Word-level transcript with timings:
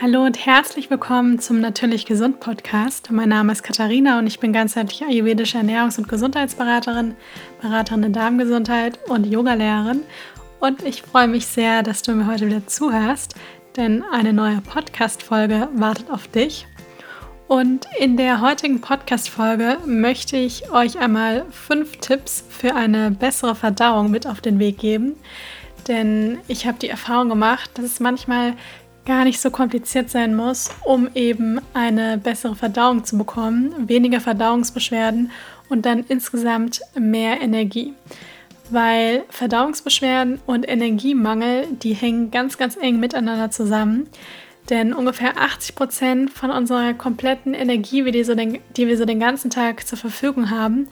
Hallo 0.00 0.22
und 0.22 0.46
herzlich 0.46 0.90
willkommen 0.90 1.40
zum 1.40 1.60
Natürlich 1.60 2.06
Gesund 2.06 2.38
Podcast. 2.38 3.10
Mein 3.10 3.30
Name 3.30 3.50
ist 3.50 3.64
Katharina 3.64 4.20
und 4.20 4.28
ich 4.28 4.38
bin 4.38 4.52
ganzheitlich 4.52 5.02
ayurvedische 5.02 5.58
Ernährungs- 5.58 5.98
und 5.98 6.08
Gesundheitsberaterin, 6.08 7.16
Beraterin 7.60 8.04
in 8.04 8.12
Darmgesundheit 8.12 9.00
und 9.08 9.26
Yogalehrerin. 9.26 10.02
Und 10.60 10.84
ich 10.84 11.02
freue 11.02 11.26
mich 11.26 11.48
sehr, 11.48 11.82
dass 11.82 12.02
du 12.02 12.12
mir 12.12 12.28
heute 12.28 12.46
wieder 12.46 12.64
zuhörst, 12.64 13.34
denn 13.74 14.04
eine 14.12 14.32
neue 14.32 14.60
Podcast-Folge 14.60 15.68
wartet 15.74 16.12
auf 16.12 16.28
dich. 16.28 16.68
Und 17.48 17.88
in 17.98 18.16
der 18.16 18.40
heutigen 18.40 18.80
Podcast-Folge 18.80 19.78
möchte 19.84 20.36
ich 20.36 20.70
euch 20.70 21.00
einmal 21.00 21.44
fünf 21.50 21.96
Tipps 21.96 22.44
für 22.48 22.76
eine 22.76 23.10
bessere 23.10 23.56
Verdauung 23.56 24.12
mit 24.12 24.28
auf 24.28 24.40
den 24.40 24.60
Weg 24.60 24.78
geben. 24.78 25.16
Denn 25.88 26.38
ich 26.46 26.68
habe 26.68 26.78
die 26.78 26.88
Erfahrung 26.88 27.30
gemacht, 27.30 27.70
dass 27.74 27.84
es 27.84 27.98
manchmal 27.98 28.54
gar 29.08 29.24
nicht 29.24 29.40
so 29.40 29.50
kompliziert 29.50 30.10
sein 30.10 30.36
muss, 30.36 30.70
um 30.84 31.08
eben 31.14 31.60
eine 31.72 32.18
bessere 32.18 32.54
Verdauung 32.54 33.04
zu 33.04 33.16
bekommen, 33.16 33.88
weniger 33.88 34.20
Verdauungsbeschwerden 34.20 35.32
und 35.70 35.86
dann 35.86 36.04
insgesamt 36.08 36.82
mehr 36.94 37.40
Energie. 37.40 37.94
Weil 38.68 39.24
Verdauungsbeschwerden 39.30 40.40
und 40.44 40.68
Energiemangel, 40.68 41.66
die 41.82 41.94
hängen 41.94 42.30
ganz, 42.30 42.58
ganz 42.58 42.76
eng 42.76 43.00
miteinander 43.00 43.50
zusammen. 43.50 44.10
Denn 44.68 44.92
ungefähr 44.92 45.38
80 45.38 45.74
Prozent 45.74 46.30
von 46.30 46.50
unserer 46.50 46.92
kompletten 46.92 47.54
Energie, 47.54 48.04
die, 48.12 48.24
so 48.24 48.34
den, 48.34 48.58
die 48.76 48.88
wir 48.88 48.98
so 48.98 49.06
den 49.06 49.20
ganzen 49.20 49.48
Tag 49.48 49.86
zur 49.86 49.96
Verfügung 49.96 50.50
haben, 50.50 50.86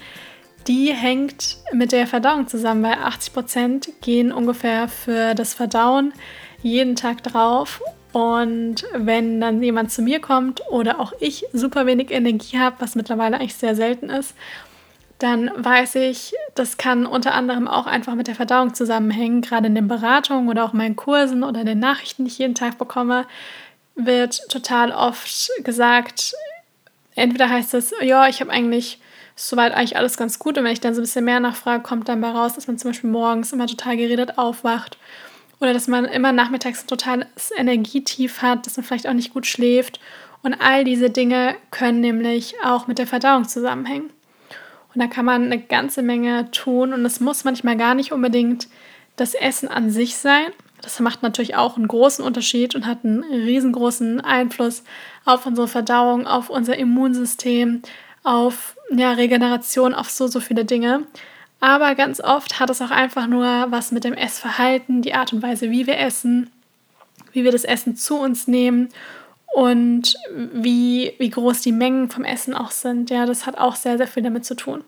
die 0.66 0.90
hängt 0.90 1.58
mit 1.74 1.92
der 1.92 2.06
Verdauung 2.06 2.48
zusammen, 2.48 2.82
weil 2.82 2.94
80 2.94 3.32
Prozent 3.34 3.88
gehen 4.00 4.32
ungefähr 4.32 4.88
für 4.88 5.34
das 5.34 5.52
Verdauen 5.52 6.14
jeden 6.62 6.96
Tag 6.96 7.22
drauf 7.22 7.82
und 8.16 8.86
wenn 8.94 9.42
dann 9.42 9.62
jemand 9.62 9.92
zu 9.92 10.00
mir 10.00 10.20
kommt 10.20 10.62
oder 10.70 11.00
auch 11.00 11.12
ich 11.20 11.44
super 11.52 11.84
wenig 11.84 12.10
Energie 12.10 12.58
habe, 12.58 12.76
was 12.78 12.94
mittlerweile 12.94 13.36
eigentlich 13.36 13.56
sehr 13.56 13.76
selten 13.76 14.08
ist, 14.08 14.34
dann 15.18 15.50
weiß 15.54 15.96
ich, 15.96 16.32
das 16.54 16.78
kann 16.78 17.04
unter 17.04 17.34
anderem 17.34 17.68
auch 17.68 17.86
einfach 17.86 18.14
mit 18.14 18.26
der 18.26 18.34
Verdauung 18.34 18.72
zusammenhängen. 18.72 19.42
Gerade 19.42 19.66
in 19.66 19.74
den 19.74 19.86
Beratungen 19.86 20.48
oder 20.48 20.64
auch 20.64 20.72
in 20.72 20.78
meinen 20.78 20.96
Kursen 20.96 21.44
oder 21.44 21.62
den 21.62 21.78
Nachrichten, 21.78 22.24
die 22.24 22.30
ich 22.30 22.38
jeden 22.38 22.54
Tag 22.54 22.78
bekomme, 22.78 23.26
wird 23.96 24.48
total 24.48 24.92
oft 24.92 25.50
gesagt, 25.62 26.32
entweder 27.16 27.50
heißt 27.50 27.74
es, 27.74 27.92
ja, 28.00 28.28
ich 28.28 28.40
habe 28.40 28.50
eigentlich 28.50 28.98
soweit 29.34 29.74
eigentlich 29.74 29.98
alles 29.98 30.16
ganz 30.16 30.38
gut. 30.38 30.56
Und 30.56 30.64
wenn 30.64 30.72
ich 30.72 30.80
dann 30.80 30.94
so 30.94 31.02
ein 31.02 31.04
bisschen 31.04 31.26
mehr 31.26 31.40
nachfrage, 31.40 31.82
kommt 31.82 32.08
dann 32.08 32.22
bei 32.22 32.30
raus, 32.30 32.54
dass 32.54 32.66
man 32.66 32.78
zum 32.78 32.92
Beispiel 32.92 33.10
morgens 33.10 33.52
immer 33.52 33.66
total 33.66 33.98
geredet 33.98 34.38
aufwacht 34.38 34.96
oder 35.60 35.72
dass 35.72 35.88
man 35.88 36.04
immer 36.04 36.32
nachmittags 36.32 36.84
ein 36.84 36.88
totales 36.88 37.50
Energietief 37.56 38.42
hat, 38.42 38.66
dass 38.66 38.76
man 38.76 38.84
vielleicht 38.84 39.08
auch 39.08 39.14
nicht 39.14 39.32
gut 39.32 39.46
schläft. 39.46 40.00
Und 40.42 40.54
all 40.54 40.84
diese 40.84 41.10
Dinge 41.10 41.56
können 41.70 42.00
nämlich 42.00 42.54
auch 42.62 42.86
mit 42.86 42.98
der 42.98 43.06
Verdauung 43.06 43.48
zusammenhängen. 43.48 44.10
Und 44.94 45.00
da 45.00 45.06
kann 45.06 45.24
man 45.24 45.44
eine 45.44 45.60
ganze 45.60 46.02
Menge 46.02 46.50
tun 46.52 46.92
und 46.92 47.04
es 47.04 47.20
muss 47.20 47.44
manchmal 47.44 47.76
gar 47.76 47.94
nicht 47.94 48.12
unbedingt 48.12 48.68
das 49.16 49.34
Essen 49.34 49.68
an 49.68 49.90
sich 49.90 50.16
sein. 50.16 50.46
Das 50.82 51.00
macht 51.00 51.22
natürlich 51.22 51.56
auch 51.56 51.76
einen 51.76 51.88
großen 51.88 52.24
Unterschied 52.24 52.74
und 52.74 52.86
hat 52.86 53.04
einen 53.04 53.24
riesengroßen 53.24 54.20
Einfluss 54.20 54.84
auf 55.24 55.46
unsere 55.46 55.68
Verdauung, 55.68 56.26
auf 56.26 56.48
unser 56.48 56.76
Immunsystem, 56.76 57.82
auf 58.22 58.76
ja, 58.90 59.12
Regeneration, 59.12 59.94
auf 59.94 60.10
so, 60.10 60.26
so 60.28 60.40
viele 60.40 60.64
Dinge. 60.64 61.06
Aber 61.60 61.94
ganz 61.94 62.20
oft 62.20 62.60
hat 62.60 62.70
es 62.70 62.82
auch 62.82 62.90
einfach 62.90 63.26
nur 63.26 63.66
was 63.70 63.92
mit 63.92 64.04
dem 64.04 64.12
Essverhalten, 64.12 65.02
die 65.02 65.14
Art 65.14 65.32
und 65.32 65.42
Weise, 65.42 65.70
wie 65.70 65.86
wir 65.86 65.98
essen, 65.98 66.50
wie 67.32 67.44
wir 67.44 67.52
das 67.52 67.64
Essen 67.64 67.96
zu 67.96 68.18
uns 68.18 68.46
nehmen 68.46 68.88
und 69.54 70.16
wie, 70.52 71.14
wie 71.18 71.30
groß 71.30 71.62
die 71.62 71.72
Mengen 71.72 72.10
vom 72.10 72.24
Essen 72.24 72.52
auch 72.52 72.70
sind. 72.70 73.08
Ja, 73.08 73.24
das 73.24 73.46
hat 73.46 73.56
auch 73.56 73.74
sehr, 73.74 73.96
sehr 73.96 74.06
viel 74.06 74.22
damit 74.22 74.44
zu 74.44 74.54
tun. 74.54 74.84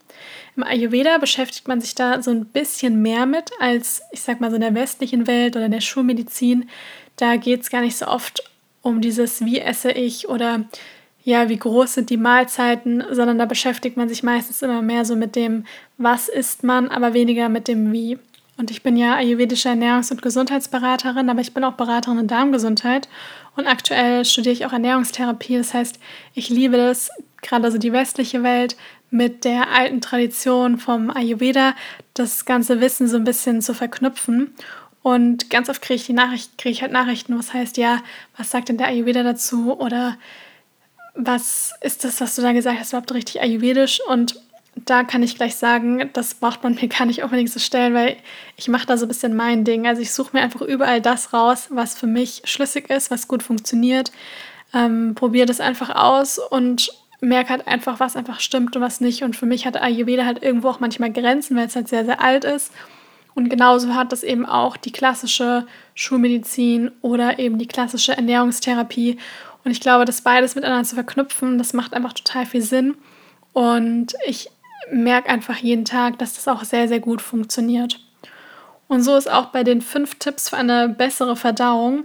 Im 0.57 0.63
Ayurveda 0.63 1.17
beschäftigt 1.19 1.69
man 1.69 1.81
sich 1.81 1.95
da 1.95 2.23
so 2.23 2.31
ein 2.31 2.45
bisschen 2.45 3.01
mehr 3.01 3.25
mit 3.25 3.51
als, 3.61 4.03
ich 4.13 4.21
sag 4.21 4.41
mal, 4.41 4.51
so 4.51 4.57
in 4.57 4.63
der 4.63 4.75
westlichen 4.75 5.27
Welt 5.27 5.57
oder 5.57 5.67
in 5.67 5.73
der 5.73 5.81
Schulmedizin. 5.81 6.69
Da 7.17 7.37
geht 7.37 7.63
es 7.63 7.71
gar 7.71 7.81
nicht 7.81 7.97
so 7.97 8.09
oft 8.09 8.43
um 8.83 9.01
dieses, 9.01 9.45
wie 9.45 9.59
esse 9.59 9.91
ich 9.91 10.29
oder 10.29 10.65
ja, 11.29 11.51
wie 11.51 11.59
groß 11.59 11.93
sind 11.93 12.09
die 12.09 12.17
Mahlzeiten, 12.17 13.05
sondern 13.11 13.37
da 13.37 13.45
beschäftigt 13.45 13.99
man 13.99 14.09
sich 14.09 14.23
meistens 14.23 14.63
immer 14.63 14.81
mehr 14.81 15.05
so 15.05 15.15
mit 15.15 15.37
dem, 15.37 15.65
was 15.99 16.27
isst 16.31 16.65
man, 16.65 16.89
aber 16.89 17.13
weniger 17.13 17.51
mit 17.51 17.69
dem 17.69 17.93
Wie. 17.93 18.19
Und 18.57 18.71
ich 18.71 18.83
bin 18.83 18.97
ja 18.97 19.15
ayurvedische 19.15 19.69
Ernährungs- 19.69 20.11
und 20.11 20.23
Gesundheitsberaterin, 20.23 21.29
aber 21.29 21.43
ich 21.43 21.53
bin 21.53 21.65
auch 21.65 21.75
Beraterin 21.75 22.21
in 22.21 22.29
Darmgesundheit 22.29 23.11
und 23.57 23.67
aktuell 23.67 24.25
studiere 24.25 24.55
ich 24.55 24.65
auch 24.65 24.73
Ernährungstherapie. 24.73 25.59
Das 25.59 25.75
heißt, 25.75 26.01
ich 26.33 26.49
liebe 26.49 26.79
das, 26.79 27.11
gerade 27.43 27.67
also 27.67 27.77
die 27.77 27.93
westliche 27.93 28.43
Welt 28.43 28.79
mit 29.11 29.45
der 29.45 29.71
alten 29.71 30.01
Tradition 30.01 30.79
vom 30.79 31.11
Ayurveda, 31.11 31.75
das 32.15 32.47
ganze 32.47 32.81
Wissen 32.81 33.07
so 33.07 33.19
ein 33.19 33.25
bisschen 33.25 33.61
zu 33.61 33.75
verknüpfen. 33.75 34.55
Und 35.03 35.51
ganz 35.51 35.69
oft 35.69 35.83
kriege 35.83 35.97
ich 35.97 36.07
die 36.07 36.15
Nachricht, 36.15 36.57
kriege 36.57 36.73
ich 36.73 36.81
halt 36.81 36.93
Nachrichten, 36.93 37.39
was 37.39 37.53
heißt 37.53 37.77
ja, 37.77 37.99
was 38.39 38.51
sagt 38.51 38.71
denn 38.71 38.79
der 38.79 38.89
Ayurveda 38.89 39.23
dazu? 39.23 39.79
Oder 39.79 40.17
was 41.19 41.75
ist 41.81 42.05
das, 42.05 42.21
was 42.21 42.37
du 42.37 42.43
da 42.43 42.53
gesagt 42.53 42.79
hast, 42.79 42.93
überhaupt 42.93 43.13
richtig 43.13 43.43
ayurvedisch? 43.43 44.01
Und 44.09 44.41
da 44.77 45.03
kann 45.03 45.25
ich 45.25 45.35
gleich 45.37 45.57
sagen, 45.57 46.09
das 46.13 46.35
braucht 46.35 46.63
man 46.63 46.77
mir 46.77 46.89
gar 46.99 47.07
nicht 47.07 47.23
unbedingt 47.23 47.51
zu 47.51 47.59
stellen, 47.59 47.93
weil 47.93 48.17
ich 48.57 48.69
mache 48.69 48.87
da 48.87 48.97
so 48.97 49.05
ein 49.05 49.09
bisschen 49.09 49.35
mein 49.35 49.65
Ding. 49.65 49.87
Also 49.87 50.01
ich 50.01 50.13
suche 50.13 50.31
mir 50.33 50.43
einfach 50.43 50.63
überall 50.63 51.01
das 51.01 51.33
raus, 51.33 51.67
was 51.71 51.99
für 51.99 52.07
mich 52.07 52.43
schlüssig 52.45 52.89
ist, 52.89 53.11
was 53.11 53.29
gut 53.29 53.43
funktioniert. 53.43 54.13
Ähm, 54.73 55.15
Probiere 55.17 55.47
das 55.47 55.61
einfach 55.61 55.91
aus 55.91 56.39
und 56.39 56.91
merke 57.21 57.51
halt 57.51 57.67
einfach, 57.67 57.99
was 57.99 58.15
einfach 58.15 58.39
stimmt 58.39 58.77
und 58.77 58.83
was 58.83 59.01
nicht. 59.01 59.25
Und 59.25 59.35
für 59.35 59.47
mich 59.47 59.67
hat 59.67 59.81
Ayurveda 59.81 60.25
halt 60.25 60.43
irgendwo 60.43 60.69
auch 60.69 60.79
manchmal 60.79 61.13
Grenzen, 61.13 61.57
weil 61.57 61.67
es 61.67 61.75
halt 61.75 61.89
sehr, 61.89 62.05
sehr 62.05 62.23
alt 62.23 62.45
ist. 62.45 62.73
Und 63.35 63.49
genauso 63.51 63.95
hat 63.95 64.13
das 64.13 64.23
eben 64.23 64.47
auch 64.47 64.77
die 64.77 64.93
klassische 64.93 65.67
Schulmedizin 65.95 66.91
oder 67.03 67.39
eben 67.39 67.59
die 67.59 67.69
klassische 67.69 68.17
Ernährungstherapie. 68.17 69.19
Und 69.69 69.73
ich 69.73 69.83
glaube, 69.83 70.07
das 70.07 70.23
beides 70.23 70.55
miteinander 70.55 70.89
zu 70.89 70.95
verknüpfen, 70.95 71.59
das 71.59 71.75
macht 71.75 71.93
einfach 71.93 72.15
total 72.15 72.47
viel 72.47 72.63
Sinn. 72.63 72.97
Und 73.53 74.15
ich 74.27 74.49
merke 74.91 75.29
einfach 75.29 75.59
jeden 75.59 75.85
Tag, 75.85 76.19
dass 76.19 76.33
das 76.33 76.49
auch 76.49 76.65
sehr, 76.65 76.89
sehr 76.89 77.01
gut 77.01 77.21
funktioniert. 77.21 78.01
Und 78.87 79.03
so 79.03 79.15
ist 79.15 79.31
auch 79.31 79.49
bei 79.49 79.65
den 79.65 79.83
fünf 79.83 80.15
Tipps 80.15 80.49
für 80.49 80.57
eine 80.57 80.89
bessere 80.89 81.37
Verdauung, 81.37 82.05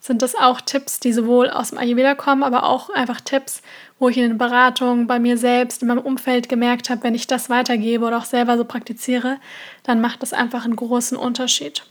sind 0.00 0.22
das 0.22 0.34
auch 0.34 0.62
Tipps, 0.62 1.00
die 1.00 1.12
sowohl 1.12 1.50
aus 1.50 1.68
dem 1.68 1.76
Ayurveda 1.76 2.14
kommen, 2.14 2.42
aber 2.42 2.64
auch 2.64 2.88
einfach 2.88 3.20
Tipps, 3.20 3.60
wo 3.98 4.08
ich 4.08 4.16
in 4.16 4.30
den 4.30 4.38
Beratungen 4.38 5.06
bei 5.06 5.18
mir 5.18 5.36
selbst, 5.36 5.82
in 5.82 5.88
meinem 5.88 5.98
Umfeld 5.98 6.48
gemerkt 6.48 6.88
habe, 6.88 7.02
wenn 7.02 7.14
ich 7.14 7.26
das 7.26 7.50
weitergebe 7.50 8.06
oder 8.06 8.16
auch 8.16 8.24
selber 8.24 8.56
so 8.56 8.64
praktiziere, 8.64 9.36
dann 9.82 10.00
macht 10.00 10.22
das 10.22 10.32
einfach 10.32 10.64
einen 10.64 10.76
großen 10.76 11.18
Unterschied. 11.18 11.84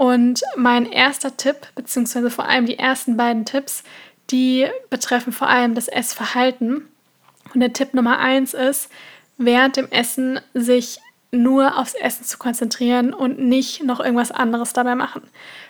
Und 0.00 0.40
mein 0.56 0.86
erster 0.86 1.36
Tipp, 1.36 1.56
beziehungsweise 1.74 2.30
vor 2.30 2.48
allem 2.48 2.64
die 2.64 2.78
ersten 2.78 3.18
beiden 3.18 3.44
Tipps, 3.44 3.82
die 4.30 4.66
betreffen 4.90 5.32
vor 5.32 5.48
allem 5.48 5.74
das 5.74 5.88
Essverhalten. 5.88 6.88
Und 7.52 7.60
der 7.60 7.72
Tipp 7.72 7.94
Nummer 7.94 8.18
eins 8.18 8.54
ist, 8.54 8.90
während 9.38 9.76
dem 9.76 9.90
Essen 9.90 10.40
sich 10.54 10.98
nur 11.32 11.78
aufs 11.78 11.94
Essen 11.94 12.24
zu 12.24 12.38
konzentrieren 12.38 13.12
und 13.14 13.38
nicht 13.38 13.84
noch 13.84 14.00
irgendwas 14.00 14.32
anderes 14.32 14.72
dabei 14.72 14.94
machen. 14.94 15.22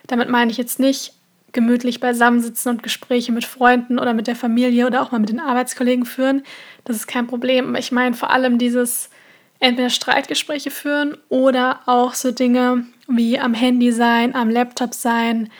Damit 0.06 0.28
meine 0.28 0.50
ich 0.50 0.56
jetzt 0.56 0.80
nicht 0.80 1.12
gemütlich 1.52 2.00
beisammensitzen 2.00 2.70
und 2.70 2.82
Gespräche 2.82 3.32
mit 3.32 3.44
Freunden 3.44 3.98
oder 3.98 4.14
mit 4.14 4.26
der 4.26 4.36
Familie 4.36 4.86
oder 4.86 5.02
auch 5.02 5.10
mal 5.10 5.18
mit 5.18 5.30
den 5.30 5.40
Arbeitskollegen 5.40 6.06
führen. 6.06 6.42
Das 6.84 6.96
ist 6.96 7.06
kein 7.06 7.26
Problem. 7.26 7.74
Ich 7.74 7.92
meine 7.92 8.14
vor 8.14 8.30
allem 8.30 8.58
dieses 8.58 9.10
entweder 9.58 9.90
Streitgespräche 9.90 10.70
führen 10.70 11.16
oder 11.28 11.80
auch 11.86 12.14
so 12.14 12.30
Dinge 12.30 12.86
wie 13.08 13.38
am 13.38 13.54
Handy 13.54 13.92
sein, 13.92 14.34
am 14.34 14.48
Laptop 14.48 14.94
sein, 14.94 15.50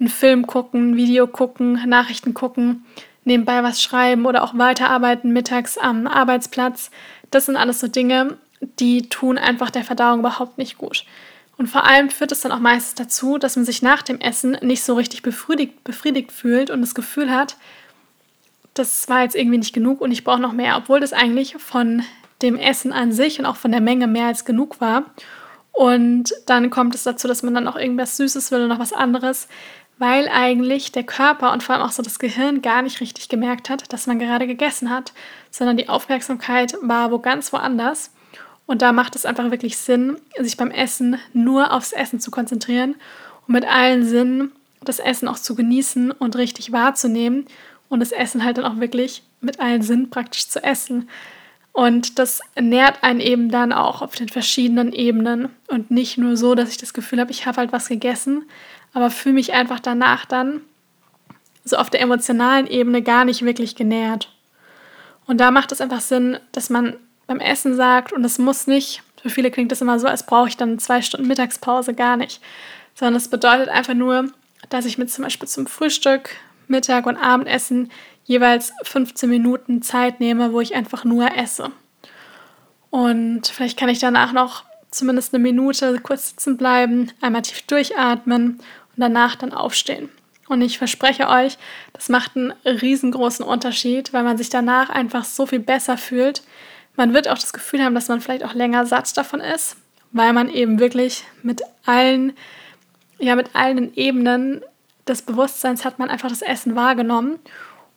einen 0.00 0.08
Film 0.08 0.46
gucken, 0.46 0.90
ein 0.90 0.96
Video 0.96 1.26
gucken, 1.26 1.88
Nachrichten 1.88 2.34
gucken, 2.34 2.84
nebenbei 3.24 3.62
was 3.62 3.82
schreiben 3.82 4.26
oder 4.26 4.42
auch 4.42 4.56
weiterarbeiten 4.56 5.32
mittags 5.32 5.78
am 5.78 6.06
Arbeitsplatz. 6.06 6.90
Das 7.30 7.46
sind 7.46 7.56
alles 7.56 7.80
so 7.80 7.88
Dinge, 7.88 8.38
die 8.60 9.08
tun 9.08 9.38
einfach 9.38 9.70
der 9.70 9.84
Verdauung 9.84 10.20
überhaupt 10.20 10.58
nicht 10.58 10.78
gut. 10.78 11.04
Und 11.56 11.66
vor 11.66 11.84
allem 11.84 12.08
führt 12.08 12.32
es 12.32 12.40
dann 12.40 12.52
auch 12.52 12.60
meistens 12.60 12.94
dazu, 12.94 13.36
dass 13.36 13.56
man 13.56 13.64
sich 13.64 13.82
nach 13.82 14.02
dem 14.02 14.20
Essen 14.20 14.56
nicht 14.62 14.84
so 14.84 14.94
richtig 14.94 15.22
befriedigt, 15.22 15.82
befriedigt 15.82 16.30
fühlt 16.30 16.70
und 16.70 16.80
das 16.80 16.94
Gefühl 16.94 17.30
hat, 17.30 17.56
das 18.74 19.08
war 19.08 19.22
jetzt 19.22 19.34
irgendwie 19.34 19.58
nicht 19.58 19.74
genug 19.74 20.00
und 20.00 20.12
ich 20.12 20.22
brauche 20.22 20.40
noch 20.40 20.52
mehr, 20.52 20.76
obwohl 20.76 21.00
das 21.00 21.12
eigentlich 21.12 21.56
von 21.56 22.04
dem 22.42 22.56
Essen 22.56 22.92
an 22.92 23.10
sich 23.10 23.40
und 23.40 23.46
auch 23.46 23.56
von 23.56 23.72
der 23.72 23.80
Menge 23.80 24.06
mehr 24.06 24.26
als 24.26 24.44
genug 24.44 24.80
war. 24.80 25.06
Und 25.72 26.32
dann 26.46 26.70
kommt 26.70 26.94
es 26.94 27.02
dazu, 27.02 27.28
dass 27.28 27.42
man 27.42 27.54
dann 27.54 27.68
auch 27.68 27.76
irgendwas 27.76 28.16
Süßes 28.16 28.50
will 28.52 28.62
und 28.62 28.68
noch 28.68 28.78
was 28.78 28.92
anderes, 28.92 29.48
weil 29.98 30.28
eigentlich 30.28 30.92
der 30.92 31.02
Körper 31.02 31.52
und 31.52 31.62
vor 31.62 31.74
allem 31.74 31.84
auch 31.84 31.92
so 31.92 32.02
das 32.02 32.18
Gehirn 32.18 32.62
gar 32.62 32.82
nicht 32.82 33.00
richtig 33.00 33.28
gemerkt 33.28 33.68
hat, 33.68 33.92
dass 33.92 34.06
man 34.06 34.18
gerade 34.18 34.46
gegessen 34.46 34.90
hat, 34.90 35.12
sondern 35.50 35.76
die 35.76 35.88
Aufmerksamkeit 35.88 36.76
war 36.82 37.10
wo 37.10 37.18
ganz 37.18 37.52
woanders. 37.52 38.12
Und 38.66 38.82
da 38.82 38.92
macht 38.92 39.16
es 39.16 39.24
einfach 39.26 39.50
wirklich 39.50 39.78
Sinn, 39.78 40.18
sich 40.38 40.56
beim 40.56 40.70
Essen 40.70 41.18
nur 41.32 41.72
aufs 41.72 41.92
Essen 41.92 42.20
zu 42.20 42.30
konzentrieren 42.30 42.96
und 43.46 43.54
mit 43.54 43.66
allen 43.66 44.04
Sinnen 44.04 44.52
das 44.82 44.98
Essen 44.98 45.26
auch 45.26 45.38
zu 45.38 45.54
genießen 45.54 46.12
und 46.12 46.36
richtig 46.36 46.70
wahrzunehmen 46.70 47.46
und 47.88 48.00
das 48.00 48.12
Essen 48.12 48.44
halt 48.44 48.58
dann 48.58 48.64
auch 48.64 48.78
wirklich 48.78 49.22
mit 49.40 49.58
allen 49.58 49.82
Sinnen 49.82 50.10
praktisch 50.10 50.48
zu 50.48 50.62
essen. 50.62 51.08
Und 51.72 52.18
das 52.18 52.40
nährt 52.60 53.02
einen 53.04 53.20
eben 53.20 53.50
dann 53.50 53.72
auch 53.72 54.02
auf 54.02 54.14
den 54.14 54.28
verschiedenen 54.28 54.92
Ebenen 54.92 55.48
und 55.68 55.90
nicht 55.90 56.18
nur 56.18 56.36
so, 56.36 56.54
dass 56.54 56.70
ich 56.70 56.76
das 56.76 56.92
Gefühl 56.92 57.20
habe, 57.20 57.30
ich 57.30 57.46
habe 57.46 57.58
halt 57.58 57.72
was 57.72 57.88
gegessen, 57.88 58.44
aber 58.92 59.10
fühle 59.10 59.34
mich 59.34 59.52
einfach 59.52 59.80
danach 59.80 60.24
dann 60.24 60.60
so 61.64 61.76
auf 61.76 61.90
der 61.90 62.00
emotionalen 62.00 62.66
Ebene 62.66 63.02
gar 63.02 63.24
nicht 63.24 63.44
wirklich 63.44 63.76
genährt. 63.76 64.32
Und 65.26 65.38
da 65.38 65.50
macht 65.50 65.72
es 65.72 65.80
einfach 65.80 66.00
Sinn, 66.00 66.38
dass 66.52 66.70
man 66.70 66.96
beim 67.26 67.40
Essen 67.40 67.76
sagt, 67.76 68.12
und 68.12 68.24
es 68.24 68.38
muss 68.38 68.66
nicht, 68.66 69.02
für 69.22 69.30
viele 69.30 69.50
klingt 69.50 69.70
das 69.70 69.82
immer 69.82 69.98
so, 69.98 70.06
als 70.06 70.24
brauche 70.24 70.48
ich 70.48 70.56
dann 70.56 70.78
zwei 70.78 71.02
Stunden 71.02 71.26
Mittagspause, 71.28 71.94
gar 71.94 72.16
nicht. 72.16 72.40
Sondern 72.94 73.16
es 73.16 73.28
bedeutet 73.28 73.68
einfach 73.68 73.94
nur, 73.94 74.30
dass 74.70 74.86
ich 74.86 74.98
mir 74.98 75.06
zum 75.06 75.24
Beispiel 75.24 75.48
zum 75.48 75.66
Frühstück, 75.66 76.30
Mittag 76.66 77.06
und 77.06 77.16
Abendessen 77.16 77.90
jeweils 78.24 78.72
15 78.82 79.28
Minuten 79.28 79.82
Zeit 79.82 80.20
nehme, 80.20 80.52
wo 80.52 80.60
ich 80.60 80.74
einfach 80.74 81.04
nur 81.04 81.36
esse. 81.36 81.70
Und 82.90 83.46
vielleicht 83.48 83.78
kann 83.78 83.88
ich 83.88 83.98
danach 83.98 84.32
noch 84.32 84.64
zumindest 84.98 85.34
eine 85.34 85.42
Minute 85.42 85.98
kurz 86.00 86.30
sitzen 86.30 86.56
bleiben, 86.56 87.10
einmal 87.20 87.42
tief 87.42 87.62
durchatmen 87.62 88.58
und 88.58 88.60
danach 88.96 89.36
dann 89.36 89.52
aufstehen. 89.52 90.10
Und 90.48 90.62
ich 90.62 90.78
verspreche 90.78 91.28
euch, 91.28 91.58
das 91.92 92.08
macht 92.08 92.36
einen 92.36 92.52
riesengroßen 92.64 93.44
Unterschied, 93.44 94.12
weil 94.12 94.22
man 94.22 94.38
sich 94.38 94.48
danach 94.48 94.88
einfach 94.88 95.24
so 95.24 95.46
viel 95.46 95.60
besser 95.60 95.98
fühlt. 95.98 96.42
Man 96.96 97.12
wird 97.12 97.28
auch 97.28 97.38
das 97.38 97.52
Gefühl 97.52 97.84
haben, 97.84 97.94
dass 97.94 98.08
man 98.08 98.20
vielleicht 98.20 98.44
auch 98.44 98.54
länger 98.54 98.86
satt 98.86 99.14
davon 99.16 99.40
ist, 99.40 99.76
weil 100.10 100.32
man 100.32 100.48
eben 100.48 100.78
wirklich 100.78 101.24
mit 101.42 101.62
allen, 101.84 102.32
ja, 103.18 103.36
mit 103.36 103.54
allen 103.54 103.94
Ebenen 103.94 104.62
des 105.06 105.22
Bewusstseins 105.22 105.84
hat 105.84 105.98
man 105.98 106.10
einfach 106.10 106.28
das 106.28 106.42
Essen 106.42 106.76
wahrgenommen 106.76 107.38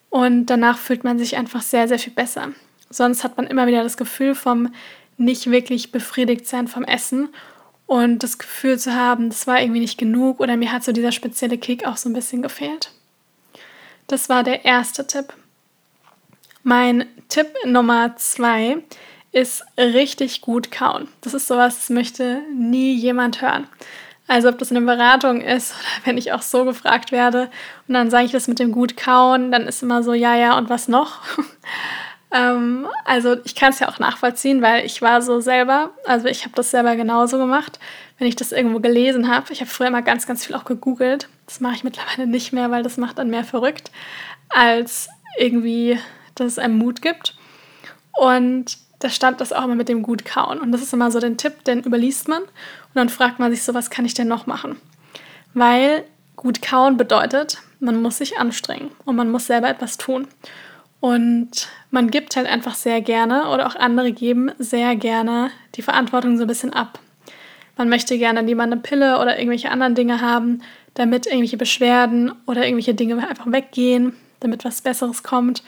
und 0.09 0.47
danach 0.47 0.77
fühlt 0.77 1.03
man 1.03 1.17
sich 1.17 1.37
einfach 1.37 1.61
sehr, 1.61 1.87
sehr 1.87 1.99
viel 1.99 2.13
besser. 2.13 2.49
Sonst 2.89 3.23
hat 3.23 3.37
man 3.37 3.47
immer 3.47 3.67
wieder 3.67 3.83
das 3.83 3.95
Gefühl 3.95 4.35
vom 4.35 4.73
nicht 5.21 5.49
wirklich 5.49 5.91
befriedigt 5.91 6.47
sein 6.47 6.67
vom 6.67 6.83
Essen 6.83 7.29
und 7.85 8.23
das 8.23 8.37
Gefühl 8.37 8.79
zu 8.79 8.95
haben, 8.95 9.29
das 9.29 9.47
war 9.47 9.61
irgendwie 9.61 9.79
nicht 9.79 9.97
genug 9.97 10.39
oder 10.39 10.57
mir 10.57 10.71
hat 10.71 10.83
so 10.83 10.91
dieser 10.91 11.11
spezielle 11.11 11.57
Kick 11.57 11.85
auch 11.85 11.97
so 11.97 12.09
ein 12.09 12.13
bisschen 12.13 12.41
gefehlt. 12.41 12.91
Das 14.07 14.29
war 14.29 14.43
der 14.43 14.65
erste 14.65 15.07
Tipp. 15.07 15.33
Mein 16.63 17.05
Tipp 17.29 17.47
Nummer 17.65 18.15
zwei 18.17 18.77
ist 19.31 19.63
richtig 19.77 20.41
gut 20.41 20.71
kauen. 20.71 21.07
Das 21.21 21.33
ist 21.33 21.47
sowas, 21.47 21.77
das 21.77 21.89
möchte 21.89 22.41
nie 22.53 22.93
jemand 22.93 23.41
hören. 23.41 23.67
Also 24.27 24.47
ob 24.49 24.57
das 24.57 24.71
eine 24.71 24.81
Beratung 24.81 25.41
ist 25.41 25.73
oder 26.03 26.05
wenn 26.05 26.17
ich 26.17 26.31
auch 26.33 26.41
so 26.41 26.65
gefragt 26.65 27.11
werde 27.11 27.49
und 27.87 27.93
dann 27.93 28.09
sage 28.09 28.25
ich 28.25 28.31
das 28.31 28.47
mit 28.47 28.59
dem 28.59 28.71
gut 28.71 28.97
kauen, 28.97 29.51
dann 29.51 29.67
ist 29.67 29.83
immer 29.83 30.03
so, 30.03 30.13
ja, 30.13 30.35
ja, 30.35 30.57
und 30.57 30.69
was 30.69 30.87
noch? 30.87 31.19
ähm, 32.33 32.87
also 33.05 33.35
ich 33.43 33.55
kann 33.55 33.71
es 33.71 33.79
ja 33.79 33.89
auch 33.89 33.99
nachvollziehen, 33.99 34.61
weil 34.61 34.85
ich 34.85 35.01
war 35.01 35.21
so 35.21 35.41
selber, 35.41 35.91
also 36.05 36.27
ich 36.27 36.43
habe 36.43 36.55
das 36.55 36.71
selber 36.71 36.95
genauso 36.95 37.37
gemacht, 37.37 37.79
wenn 38.17 38.27
ich 38.27 38.35
das 38.35 38.51
irgendwo 38.51 38.79
gelesen 38.79 39.29
habe. 39.29 39.51
Ich 39.51 39.61
habe 39.61 39.69
früher 39.69 39.87
immer 39.87 40.01
ganz, 40.01 40.27
ganz 40.27 40.45
viel 40.45 40.55
auch 40.55 40.65
gegoogelt. 40.65 41.27
Das 41.45 41.59
mache 41.59 41.75
ich 41.75 41.83
mittlerweile 41.83 42.27
nicht 42.27 42.53
mehr, 42.53 42.71
weil 42.71 42.83
das 42.83 42.97
macht 42.97 43.17
dann 43.17 43.29
mehr 43.29 43.43
verrückt, 43.43 43.91
als 44.49 45.09
irgendwie, 45.37 45.99
dass 46.35 46.47
es 46.47 46.59
einem 46.59 46.77
Mut 46.77 47.01
gibt. 47.01 47.35
Und 48.13 48.77
da 48.99 49.09
stand 49.09 49.41
das 49.41 49.51
auch 49.51 49.63
immer 49.63 49.75
mit 49.75 49.89
dem 49.89 50.03
gut 50.03 50.25
kauen. 50.25 50.59
Und 50.59 50.71
das 50.71 50.81
ist 50.81 50.93
immer 50.93 51.11
so 51.11 51.19
den 51.19 51.37
Tipp, 51.37 51.63
den 51.63 51.83
überliest 51.83 52.27
man. 52.27 52.43
Und 52.43 52.49
dann 52.95 53.09
fragt 53.09 53.39
man 53.39 53.51
sich 53.51 53.63
so, 53.63 53.73
was 53.73 53.89
kann 53.89 54.05
ich 54.05 54.13
denn 54.13 54.27
noch 54.27 54.45
machen? 54.45 54.77
Weil 55.53 56.05
gut 56.35 56.61
kauen 56.61 56.97
bedeutet, 56.97 57.57
man 57.79 58.01
muss 58.01 58.17
sich 58.19 58.37
anstrengen 58.37 58.91
und 59.05 59.15
man 59.15 59.29
muss 59.29 59.47
selber 59.47 59.69
etwas 59.69 59.97
tun. 59.97 60.27
Und 61.01 61.67
man 61.89 62.11
gibt 62.11 62.35
halt 62.35 62.47
einfach 62.47 62.75
sehr 62.75 63.01
gerne 63.01 63.49
oder 63.49 63.67
auch 63.67 63.75
andere 63.75 64.13
geben 64.13 64.51
sehr 64.59 64.95
gerne 64.95 65.49
die 65.75 65.81
Verantwortung 65.81 66.37
so 66.37 66.43
ein 66.43 66.47
bisschen 66.47 66.71
ab. 66.71 66.99
Man 67.75 67.89
möchte 67.89 68.17
gerne 68.19 68.41
lieber 68.41 68.63
eine 68.63 68.77
Pille 68.77 69.19
oder 69.19 69.37
irgendwelche 69.39 69.71
anderen 69.71 69.95
Dinge 69.95 70.21
haben, 70.21 70.61
damit 70.93 71.25
irgendwelche 71.25 71.57
Beschwerden 71.57 72.31
oder 72.45 72.65
irgendwelche 72.65 72.93
Dinge 72.93 73.27
einfach 73.27 73.51
weggehen, 73.51 74.13
damit 74.41 74.63
was 74.63 74.81
Besseres 74.81 75.23
kommt. 75.23 75.63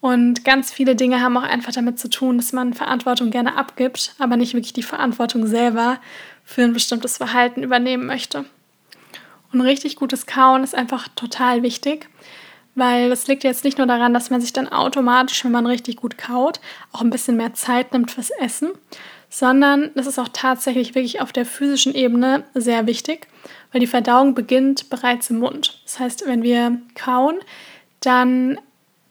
Und 0.00 0.44
ganz 0.44 0.70
viele 0.70 0.94
Dinge 0.94 1.20
haben 1.20 1.36
auch 1.36 1.42
einfach 1.42 1.72
damit 1.72 1.98
zu 1.98 2.08
tun, 2.08 2.36
dass 2.36 2.52
man 2.52 2.72
Verantwortung 2.72 3.30
gerne 3.30 3.56
abgibt, 3.56 4.14
aber 4.20 4.36
nicht 4.36 4.54
wirklich 4.54 4.74
die 4.74 4.84
Verantwortung 4.84 5.48
selber 5.48 5.98
für 6.44 6.62
ein 6.62 6.72
bestimmtes 6.72 7.16
Verhalten 7.16 7.64
übernehmen 7.64 8.06
möchte. 8.06 8.44
Und 9.52 9.60
richtig 9.60 9.96
gutes 9.96 10.26
Kauen 10.26 10.62
ist 10.62 10.76
einfach 10.76 11.08
total 11.16 11.64
wichtig, 11.64 12.08
weil 12.78 13.10
das 13.10 13.26
liegt 13.26 13.44
jetzt 13.44 13.64
nicht 13.64 13.78
nur 13.78 13.86
daran, 13.86 14.14
dass 14.14 14.30
man 14.30 14.40
sich 14.40 14.52
dann 14.52 14.68
automatisch, 14.68 15.44
wenn 15.44 15.52
man 15.52 15.66
richtig 15.66 15.96
gut 15.96 16.16
kaut, 16.16 16.60
auch 16.92 17.00
ein 17.00 17.10
bisschen 17.10 17.36
mehr 17.36 17.54
Zeit 17.54 17.92
nimmt 17.92 18.10
fürs 18.10 18.30
Essen, 18.30 18.70
sondern 19.28 19.90
das 19.94 20.06
ist 20.06 20.18
auch 20.18 20.28
tatsächlich 20.32 20.94
wirklich 20.94 21.20
auf 21.20 21.32
der 21.32 21.44
physischen 21.44 21.94
Ebene 21.94 22.44
sehr 22.54 22.86
wichtig, 22.86 23.26
weil 23.72 23.80
die 23.80 23.86
Verdauung 23.86 24.34
beginnt 24.34 24.90
bereits 24.90 25.30
im 25.30 25.38
Mund. 25.38 25.80
Das 25.84 25.98
heißt, 25.98 26.26
wenn 26.26 26.42
wir 26.42 26.80
kauen, 26.94 27.36
dann 28.00 28.58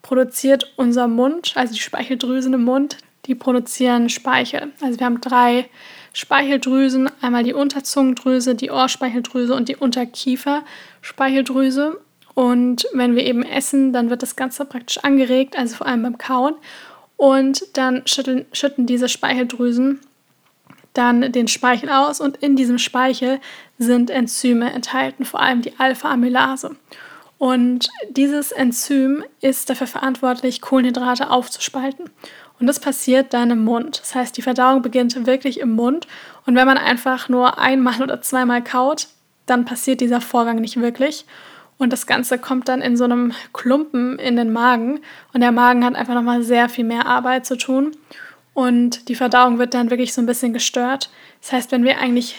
produziert 0.02 0.72
unser 0.76 1.06
Mund, 1.06 1.52
also 1.54 1.74
die 1.74 1.80
Speicheldrüsen 1.80 2.54
im 2.54 2.64
Mund, 2.64 2.96
die 3.26 3.34
produzieren 3.34 4.08
Speichel. 4.08 4.72
Also 4.80 4.98
wir 4.98 5.06
haben 5.06 5.20
drei 5.20 5.68
Speicheldrüsen, 6.14 7.10
einmal 7.20 7.44
die 7.44 7.52
Unterzungendrüse, 7.52 8.54
die 8.54 8.70
Ohrspeicheldrüse 8.70 9.54
und 9.54 9.68
die 9.68 9.76
Unterkieferspeicheldrüse. 9.76 12.00
Und 12.38 12.86
wenn 12.92 13.16
wir 13.16 13.26
eben 13.26 13.42
essen, 13.42 13.92
dann 13.92 14.10
wird 14.10 14.22
das 14.22 14.36
Ganze 14.36 14.64
praktisch 14.64 14.98
angeregt, 14.98 15.58
also 15.58 15.74
vor 15.74 15.88
allem 15.88 16.04
beim 16.04 16.18
Kauen. 16.18 16.54
Und 17.16 17.64
dann 17.76 18.02
schütteln, 18.06 18.46
schütten 18.52 18.86
diese 18.86 19.08
Speicheldrüsen 19.08 19.98
dann 20.92 21.32
den 21.32 21.48
Speichel 21.48 21.90
aus 21.90 22.20
und 22.20 22.36
in 22.36 22.54
diesem 22.54 22.78
Speichel 22.78 23.40
sind 23.76 24.08
Enzyme 24.08 24.72
enthalten, 24.72 25.24
vor 25.24 25.40
allem 25.40 25.62
die 25.62 25.80
Alpha-Amylase. 25.80 26.76
Und 27.38 27.88
dieses 28.10 28.52
Enzym 28.52 29.24
ist 29.40 29.68
dafür 29.68 29.88
verantwortlich, 29.88 30.60
Kohlenhydrate 30.60 31.30
aufzuspalten. 31.30 32.08
Und 32.60 32.68
das 32.68 32.78
passiert 32.78 33.34
dann 33.34 33.50
im 33.50 33.64
Mund. 33.64 33.98
Das 34.00 34.14
heißt, 34.14 34.36
die 34.36 34.42
Verdauung 34.42 34.82
beginnt 34.82 35.26
wirklich 35.26 35.58
im 35.58 35.72
Mund. 35.72 36.06
Und 36.46 36.54
wenn 36.54 36.66
man 36.68 36.78
einfach 36.78 37.28
nur 37.28 37.58
einmal 37.58 38.00
oder 38.00 38.22
zweimal 38.22 38.62
kaut, 38.62 39.08
dann 39.46 39.64
passiert 39.64 40.00
dieser 40.00 40.20
Vorgang 40.20 40.60
nicht 40.60 40.80
wirklich. 40.80 41.24
Und 41.78 41.92
das 41.92 42.06
Ganze 42.06 42.38
kommt 42.38 42.68
dann 42.68 42.82
in 42.82 42.96
so 42.96 43.04
einem 43.04 43.32
Klumpen 43.52 44.18
in 44.18 44.36
den 44.36 44.52
Magen. 44.52 45.00
Und 45.32 45.40
der 45.40 45.52
Magen 45.52 45.84
hat 45.84 45.94
einfach 45.94 46.14
nochmal 46.14 46.42
sehr 46.42 46.68
viel 46.68 46.84
mehr 46.84 47.06
Arbeit 47.06 47.46
zu 47.46 47.56
tun. 47.56 47.92
Und 48.52 49.08
die 49.08 49.14
Verdauung 49.14 49.58
wird 49.58 49.74
dann 49.74 49.90
wirklich 49.90 50.12
so 50.12 50.20
ein 50.20 50.26
bisschen 50.26 50.52
gestört. 50.52 51.10
Das 51.40 51.52
heißt, 51.52 51.72
wenn 51.72 51.84
wir 51.84 51.98
eigentlich 51.98 52.36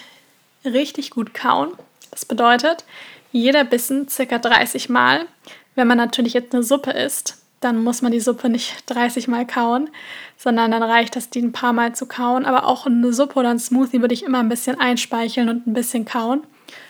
richtig 0.66 1.12
gut 1.12 1.34
kauen, 1.34 1.72
das 2.12 2.26
bedeutet, 2.26 2.84
jeder 3.32 3.64
Bissen 3.64 4.10
circa 4.10 4.40
30 4.40 4.90
Mal. 4.90 5.26
Wenn 5.76 5.88
man 5.88 5.98
natürlich 5.98 6.34
jetzt 6.34 6.54
eine 6.54 6.64
Suppe 6.64 6.92
isst, 6.92 7.38
dann 7.62 7.84
muss 7.84 8.02
man 8.02 8.12
die 8.12 8.20
Suppe 8.20 8.50
nicht 8.50 8.84
30 8.88 9.30
Mal 9.30 9.48
kauen, 9.48 9.90
sondern 10.38 10.72
dann 10.72 10.84
reicht 10.84 11.16
es, 11.16 11.30
die 11.30 11.42
ein 11.42 11.54
paar 11.54 11.72
Mal 11.72 11.96
zu 11.96 12.06
kauen. 12.06 12.46
Aber 12.46 12.66
auch 12.66 12.86
eine 12.86 13.14
Suppe 13.14 13.40
oder 13.40 13.50
ein 13.50 13.60
Smoothie 13.60 14.02
würde 14.02 14.14
ich 14.14 14.24
immer 14.24 14.40
ein 14.40 14.50
bisschen 14.50 14.78
einspeicheln 14.80 15.48
und 15.48 15.68
ein 15.68 15.74
bisschen 15.74 16.04
kauen, 16.04 16.44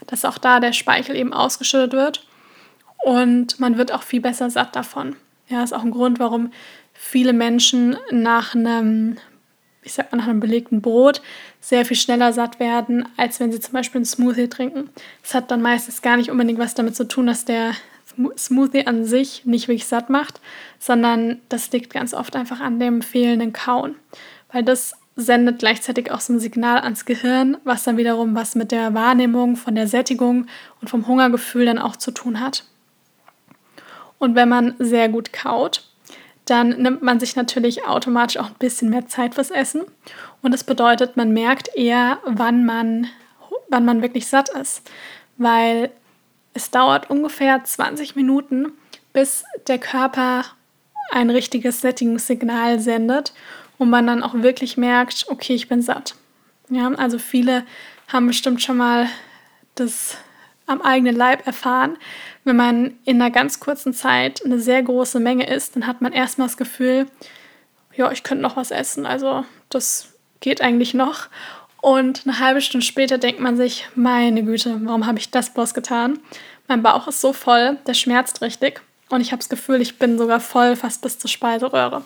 dass 0.08 0.25
auch 0.25 0.39
da 0.39 0.60
der 0.60 0.74
Speichel 0.74 1.15
eben 1.15 1.34
ausgeschüttet 1.34 1.91
wird. 1.91 2.25
Und 3.03 3.60
man 3.60 3.77
wird 3.77 3.91
auch 3.91 4.03
viel 4.03 4.22
besser 4.22 4.50
satt 4.50 4.75
davon. 4.75 5.15
Ja, 5.48 5.63
ist 5.63 5.74
auch 5.74 5.84
ein 5.84 5.91
Grund, 5.91 6.20
warum 6.20 6.51
viele 6.94 7.34
Menschen 7.34 7.98
nach 8.12 8.56
einem 8.56 9.18
ich 9.82 9.94
sag 9.94 10.12
mal, 10.12 10.18
nach 10.20 10.27
einem 10.27 10.39
belegten 10.39 10.82
Brot 10.82 11.22
sehr 11.62 11.86
viel 11.86 11.98
schneller 11.98 12.34
satt 12.34 12.60
werden, 12.60 13.08
als 13.18 13.39
wenn 13.39 13.51
sie 13.51 13.60
zum 13.60 13.74
Beispiel 13.74 14.00
einen 14.00 14.06
Smoothie 14.06 14.48
trinken. 14.48 14.89
Das 15.24 15.34
hat 15.34 15.51
dann 15.51 15.62
meistens 15.62 16.01
gar 16.01 16.18
nicht 16.18 16.29
unbedingt 16.29 16.60
was 16.60 16.75
damit 16.75 16.96
zu 16.96 17.08
tun, 17.08 17.27
dass 17.27 17.46
der 17.46 17.74
Smoothie 18.38 18.88
an 18.88 19.06
sich 19.06 19.46
nicht 19.46 19.68
wirklich 19.68 19.88
satt 19.88 20.10
macht, 20.10 20.41
sondern 20.79 21.39
das 21.50 21.72
liegt 21.72 21.94
ganz 21.94 22.13
oft 22.13 22.36
einfach 22.36 22.60
an 22.60 22.79
dem 22.79 23.01
fehlenden 23.01 23.53
Kauen. 23.53 23.96
Weil 24.51 24.63
das 24.63 24.94
sendet 25.15 25.60
gleichzeitig 25.60 26.12
auch 26.12 26.22
so 26.22 26.34
ein 26.34 26.39
Signal 26.39 26.79
ans 26.79 27.06
Gehirn, 27.06 27.58
was 27.63 27.84
dann 27.84 27.98
wiederum 27.98 28.36
was 28.36 28.56
mit 28.56 28.72
der 28.72 28.94
Wahrnehmung 28.94 29.56
von 29.56 29.75
der 29.75 29.88
Sättigung 29.88 30.48
und 30.82 30.89
vom 30.89 31.08
Hungergefühl 31.08 31.65
dann 31.65 31.79
auch 31.79 31.96
zu 31.96 32.12
tun 32.12 32.39
hat. 32.39 32.65
Und 34.20 34.36
wenn 34.36 34.50
man 34.50 34.76
sehr 34.78 35.10
gut 35.10 35.34
kaut, 35.34 35.90
dann 36.46 36.70
nimmt 36.82 37.02
man 37.02 37.20
sich 37.20 37.36
natürlich 37.36 37.86
automatisch 37.86 38.38
auch 38.38 38.48
ein 38.48 38.56
bisschen 38.60 38.90
mehr 38.90 39.08
Zeit 39.08 39.36
fürs 39.36 39.52
Essen. 39.52 39.84
Und 40.42 40.52
das 40.52 40.64
bedeutet, 40.64 41.16
man 41.16 41.32
merkt 41.32 41.70
eher, 41.76 42.20
wann 42.26 42.66
man, 42.66 43.08
wann 43.70 43.86
man 43.86 44.02
wirklich 44.02 44.28
satt 44.28 44.50
ist. 44.50 44.90
Weil 45.38 45.92
es 46.54 46.72
dauert 46.72 47.10
ungefähr 47.10 47.64
20 47.64 48.16
Minuten, 48.16 48.74
bis 49.14 49.44
der 49.68 49.78
Körper 49.78 50.46
ein 51.12 51.30
richtiges 51.30 51.82
Sättigungssignal 51.82 52.80
sendet 52.80 53.34
und 53.78 53.90
man 53.90 54.06
dann 54.08 54.24
auch 54.24 54.36
wirklich 54.36 54.78
merkt, 54.78 55.26
okay, 55.30 55.54
ich 55.54 55.68
bin 55.68 55.82
satt. 55.82 56.16
Ja, 56.70 56.90
also 56.90 57.18
viele 57.18 57.66
haben 58.08 58.28
bestimmt 58.28 58.62
schon 58.62 58.78
mal 58.78 59.08
das 59.76 60.18
am 60.70 60.82
eigenen 60.82 61.16
Leib 61.16 61.46
erfahren. 61.46 61.98
Wenn 62.44 62.56
man 62.56 62.98
in 63.06 63.22
einer 63.22 63.32
ganz 63.32 63.60
kurzen 63.60 63.94
Zeit 63.94 64.44
eine 64.46 64.60
sehr 64.60 64.82
große 64.82 65.20
Menge 65.20 65.48
isst, 65.48 65.76
dann 65.76 65.88
hat 65.88 66.02
man 66.02 66.14
erstmal 66.14 66.48
das 66.48 66.58
Gefühl, 66.58 67.08
ja, 67.96 68.12
ich 68.12 68.24
könnte 68.24 68.44
noch 68.44 68.56
was 68.56 68.72
essen. 68.72 69.06
Also 69.06 69.44
das 69.70 70.14
geht 70.40 70.62
eigentlich 70.62 70.94
noch. 70.94 71.28
Und 71.82 72.24
eine 72.26 72.40
halbe 72.40 72.62
Stunde 72.62 72.86
später 72.86 73.18
denkt 73.18 73.40
man 73.40 73.58
sich, 73.58 73.88
meine 73.96 74.44
Güte, 74.44 74.80
warum 74.84 75.06
habe 75.06 75.20
ich 75.20 75.32
das 75.32 75.54
bloß 75.54 75.74
getan? 75.74 76.20
Mein 76.68 76.84
Bauch 76.84 77.08
ist 77.08 77.22
so 77.22 77.34
voll, 77.34 77.78
der 77.88 77.94
schmerzt 77.94 78.42
richtig. 78.42 78.82
Und 79.10 79.22
ich 79.22 79.32
habe 79.32 79.40
das 79.40 79.50
Gefühl, 79.50 79.82
ich 79.82 79.98
bin 79.98 80.18
sogar 80.18 80.40
voll 80.40 80.76
fast 80.76 81.02
bis 81.02 81.18
zur 81.18 81.30
Speiseröhre. 81.30 82.04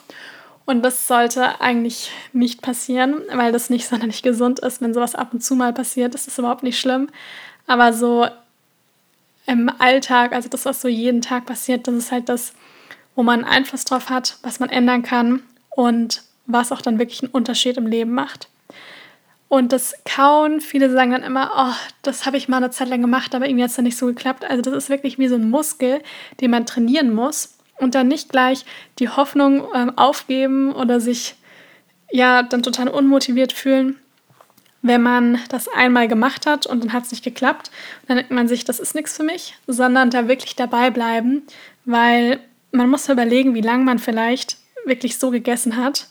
Und 0.66 0.82
das 0.84 1.08
sollte 1.08 1.60
eigentlich 1.60 2.12
nicht 2.32 2.62
passieren, 2.62 3.22
weil 3.34 3.52
das 3.52 3.70
nicht 3.70 3.88
sonderlich 3.90 4.24
gesund 4.24 4.60
ist. 4.60 4.82
Wenn 4.82 4.94
sowas 4.94 5.16
ab 5.16 5.34
und 5.34 5.44
zu 5.44 5.56
mal 5.56 5.74
passiert, 5.74 6.16
ist 6.16 6.28
das 6.28 6.38
überhaupt 6.38 6.64
nicht 6.64 6.80
schlimm. 6.80 7.10
Aber 7.68 7.94
so 7.94 8.28
im 9.46 9.70
Alltag, 9.80 10.34
also 10.34 10.50
das, 10.50 10.66
was 10.66 10.82
so 10.82 10.88
jeden 10.88 11.22
Tag 11.22 11.46
passiert, 11.46 11.88
das 11.88 11.96
ist 11.96 12.12
halt 12.12 12.30
das, 12.30 12.54
wo 13.16 13.24
man 13.24 13.44
Einfluss 13.44 13.86
drauf 13.86 14.10
hat, 14.10 14.38
was 14.42 14.60
man 14.60 14.70
ändern 14.70 15.04
kann 15.04 15.44
und 15.70 16.24
was 16.46 16.72
auch 16.72 16.82
dann 16.82 17.00
wirklich 17.00 17.24
einen 17.24 17.32
Unterschied 17.32 17.78
im 17.78 17.88
Leben 17.88 18.12
macht. 18.12 18.50
Und 19.48 19.72
das 19.72 19.94
Kauen, 20.04 20.62
viele 20.62 20.90
sagen 20.90 21.12
dann 21.12 21.22
immer, 21.22 21.52
oh, 21.56 21.76
das 22.02 22.26
habe 22.26 22.38
ich 22.38 22.48
mal 22.48 22.58
eine 22.58 22.72
Zeit 22.72 22.90
lang 22.90 23.02
gemacht, 23.02 23.36
aber 23.36 23.46
irgendwie 23.46 23.64
hat 23.64 23.70
es 23.70 23.76
dann 23.76 23.86
nicht 23.86 23.98
so 23.98 24.08
geklappt. 24.08 24.44
Also 24.46 24.64
das 24.64 24.74
ist 24.74 24.90
wirklich 24.90 25.20
wie 25.20 25.28
so 25.28 25.36
ein 25.36 25.50
Muskel, 25.50 26.02
den 26.42 26.50
man 26.50 26.66
trainieren 26.66 27.14
muss 27.14 27.58
und 27.78 27.94
dann 27.94 28.08
nicht 28.08 28.30
gleich 28.30 28.66
die 28.98 29.10
Hoffnung 29.10 29.68
ähm, 29.76 29.96
aufgeben 29.96 30.74
oder 30.74 31.00
sich 31.00 31.36
ja 32.12 32.42
dann 32.42 32.64
total 32.64 32.88
unmotiviert 32.88 33.54
fühlen, 33.54 34.00
wenn 34.84 35.02
man 35.02 35.40
das 35.50 35.68
einmal 35.68 36.08
gemacht 36.08 36.46
hat 36.46 36.68
und 36.68 36.84
dann 36.84 36.94
hat 36.94 37.06
es 37.06 37.12
nicht 37.12 37.24
geklappt. 37.24 37.72
Dann 38.08 38.18
denkt 38.18 38.32
man 38.32 38.48
sich, 38.48 38.64
das 38.66 38.80
ist 38.80 38.94
nichts 38.94 39.18
für 39.18 39.24
mich, 39.24 39.56
sondern 39.66 40.12
da 40.12 40.28
wirklich 40.28 40.56
dabei 40.56 40.92
bleiben, 40.92 41.42
weil 41.86 42.40
man 42.72 42.90
muss 42.90 43.10
überlegen, 43.10 43.56
wie 43.56 43.62
lange 43.62 43.84
man 43.84 43.98
vielleicht 43.98 44.58
wirklich 44.86 45.18
so 45.18 45.32
gegessen 45.32 45.78
hat 45.78 46.08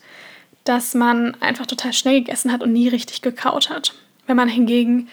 dass 0.64 0.94
man 0.94 1.34
einfach 1.40 1.66
total 1.66 1.92
schnell 1.92 2.20
gegessen 2.20 2.52
hat 2.52 2.62
und 2.62 2.72
nie 2.72 2.88
richtig 2.88 3.22
gekaut 3.22 3.70
hat. 3.70 3.94
Wenn 4.26 4.36
man 4.36 4.48
hingegen 4.48 5.08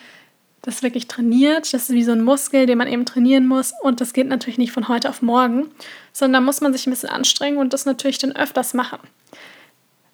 das 0.61 0.83
wirklich 0.83 1.07
trainiert, 1.07 1.73
das 1.73 1.89
ist 1.89 1.91
wie 1.91 2.03
so 2.03 2.11
ein 2.11 2.23
Muskel, 2.23 2.65
den 2.65 2.77
man 2.77 2.87
eben 2.87 3.05
trainieren 3.05 3.47
muss 3.47 3.73
und 3.81 4.01
das 4.01 4.13
geht 4.13 4.27
natürlich 4.27 4.57
nicht 4.57 4.73
von 4.73 4.87
heute 4.87 5.09
auf 5.09 5.21
morgen, 5.21 5.71
sondern 6.11 6.41
da 6.41 6.45
muss 6.45 6.61
man 6.61 6.73
sich 6.73 6.85
ein 6.85 6.91
bisschen 6.91 7.09
anstrengen 7.09 7.57
und 7.57 7.73
das 7.73 7.85
natürlich 7.85 8.17
dann 8.19 8.35
öfters 8.35 8.73
machen. 8.73 8.99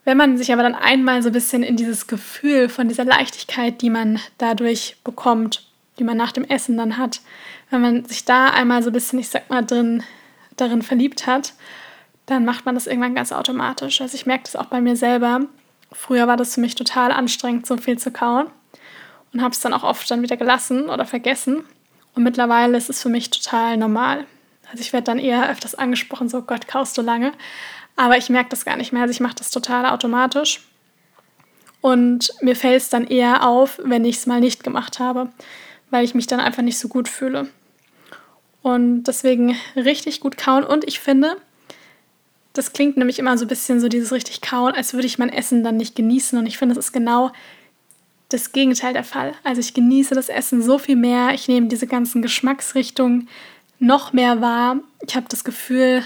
Wenn 0.06 0.18
man 0.18 0.38
sich 0.38 0.54
aber 0.54 0.64
dann 0.64 0.76
einmal 0.76 1.22
so 1.22 1.30
ein 1.30 1.34
bisschen 1.34 1.64
in 1.64 1.76
dieses 1.76 2.08
Gefühl 2.08 2.70
von 2.70 2.88
dieser 2.88 3.06
Leichtigkeit, 3.06 3.82
die 3.82 3.90
man 3.90 4.20
dadurch 4.38 4.98
bekommt, 5.04 5.68
die 6.00 6.04
man 6.04 6.18
nach 6.18 6.32
dem 6.32 6.46
Essen 6.46 6.78
dann 6.78 6.98
hat, 6.98 7.22
wenn 7.70 7.82
man 7.82 8.06
sich 8.06 8.24
da 8.24 8.50
einmal 8.50 8.84
so 8.84 8.92
ein 8.92 8.94
bisschen, 8.94 9.20
ich 9.20 9.30
sag 9.30 9.50
mal, 9.50 9.66
drin, 9.66 10.04
darin 10.56 10.82
verliebt 10.82 11.28
hat 11.28 11.54
dann 12.26 12.46
macht 12.46 12.66
man 12.66 12.76
das 12.76 12.88
irgendwann 12.88 13.16
ganz 13.16 13.32
automatisch. 13.32 14.02
Also 14.02 14.16
ich 14.16 14.26
merke 14.26 14.44
das 14.44 14.56
auch 14.56 14.66
bei 14.66 14.82
mir 14.82 14.96
selber. 14.96 15.42
Früher 15.92 16.28
war 16.28 16.38
das 16.38 16.56
für 16.56 16.62
mich 16.62 16.76
total 16.76 17.12
anstrengend, 17.12 17.66
so 17.66 17.78
viel 17.78 17.98
zu 17.98 18.12
kauen 18.12 18.48
und 19.34 19.42
habe 19.42 19.54
es 19.54 19.60
dann 19.60 19.74
auch 19.74 19.84
oft 19.84 20.10
dann 20.10 20.22
wieder 20.22 20.38
gelassen 20.38 20.90
oder 20.90 21.06
vergessen. 21.06 21.64
Und 22.16 22.24
mittlerweile 22.24 22.78
ist 22.78 22.90
es 22.90 23.02
für 23.02 23.10
mich 23.10 23.30
total 23.30 23.78
normal. 23.78 24.26
Also 24.72 24.82
ich 24.82 24.94
werde 24.94 25.06
dann 25.06 25.20
eher 25.20 25.50
öfters 25.50 25.76
angesprochen, 25.76 26.28
so 26.28 26.42
Gott, 26.42 26.68
kaust 26.68 26.98
du 26.98 27.02
lange. 27.02 27.34
Aber 27.96 28.18
ich 28.18 28.30
merke 28.30 28.50
das 28.50 28.66
gar 28.66 28.76
nicht 28.78 28.92
mehr. 28.92 29.04
Also 29.04 29.12
ich 29.12 29.20
mache 29.20 29.36
das 29.36 29.52
total 29.52 29.86
automatisch. 29.86 30.62
Und 31.82 32.34
mir 32.42 32.56
fällt 32.56 32.82
es 32.82 32.90
dann 32.90 33.06
eher 33.08 33.48
auf, 33.48 33.80
wenn 33.84 34.06
ich 34.06 34.18
es 34.18 34.26
mal 34.26 34.40
nicht 34.40 34.64
gemacht 34.64 35.00
habe, 35.00 35.30
weil 35.92 36.04
ich 36.04 36.16
mich 36.16 36.28
dann 36.28 36.40
einfach 36.40 36.64
nicht 36.64 36.80
so 36.80 36.88
gut 36.88 37.08
fühle. 37.08 37.48
Und 38.64 39.04
deswegen 39.04 39.56
richtig 39.76 40.20
gut 40.20 40.38
kauen. 40.38 40.64
Und 40.64 40.88
ich 40.88 41.00
finde, 41.00 41.38
das 42.54 42.74
klingt 42.74 42.98
nämlich 42.98 43.20
immer 43.20 43.38
so 43.38 43.46
ein 43.46 43.50
bisschen 43.50 43.80
so 43.80 43.88
dieses 43.88 44.12
richtig 44.12 44.42
kauen, 44.42 44.74
als 44.74 44.94
würde 44.94 45.06
ich 45.06 45.20
mein 45.20 45.32
Essen 45.32 45.64
dann 45.64 45.78
nicht 45.78 45.96
genießen. 45.96 46.40
Und 46.40 46.48
ich 46.48 46.58
finde, 46.58 46.74
das 46.74 46.86
ist 46.86 46.92
genau 46.92 47.32
das 48.30 48.52
Gegenteil 48.52 48.94
der 48.94 49.04
Fall. 49.04 49.34
Also 49.44 49.62
ich 49.62 49.74
genieße 49.74 50.16
das 50.16 50.30
Essen 50.30 50.64
so 50.64 50.80
viel 50.80 50.96
mehr. 50.96 51.34
Ich 51.34 51.48
nehme 51.48 51.68
diese 51.68 51.86
ganzen 51.86 52.22
Geschmacksrichtungen 52.24 53.30
noch 53.78 54.14
mehr 54.14 54.42
wahr. 54.42 54.80
Ich 55.08 55.16
habe 55.16 55.28
das 55.30 55.44
Gefühl, 55.44 56.04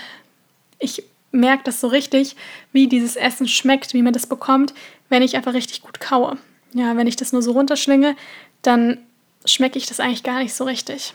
ich 0.79 1.03
merke 1.31 1.63
das 1.63 1.79
so 1.79 1.87
richtig, 1.87 2.35
wie 2.71 2.87
dieses 2.87 3.15
Essen 3.15 3.47
schmeckt, 3.47 3.93
wie 3.93 4.01
man 4.01 4.13
das 4.13 4.27
bekommt, 4.27 4.73
wenn 5.09 5.21
ich 5.21 5.35
einfach 5.35 5.53
richtig 5.53 5.81
gut 5.81 5.99
kaue. 5.99 6.37
Ja, 6.73 6.95
wenn 6.95 7.07
ich 7.07 7.15
das 7.15 7.33
nur 7.33 7.41
so 7.41 7.51
runterschlinge, 7.51 8.15
dann 8.61 8.97
schmecke 9.45 9.77
ich 9.77 9.85
das 9.85 9.99
eigentlich 9.99 10.23
gar 10.23 10.39
nicht 10.39 10.53
so 10.53 10.63
richtig. 10.63 11.13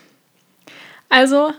Also 1.09 1.53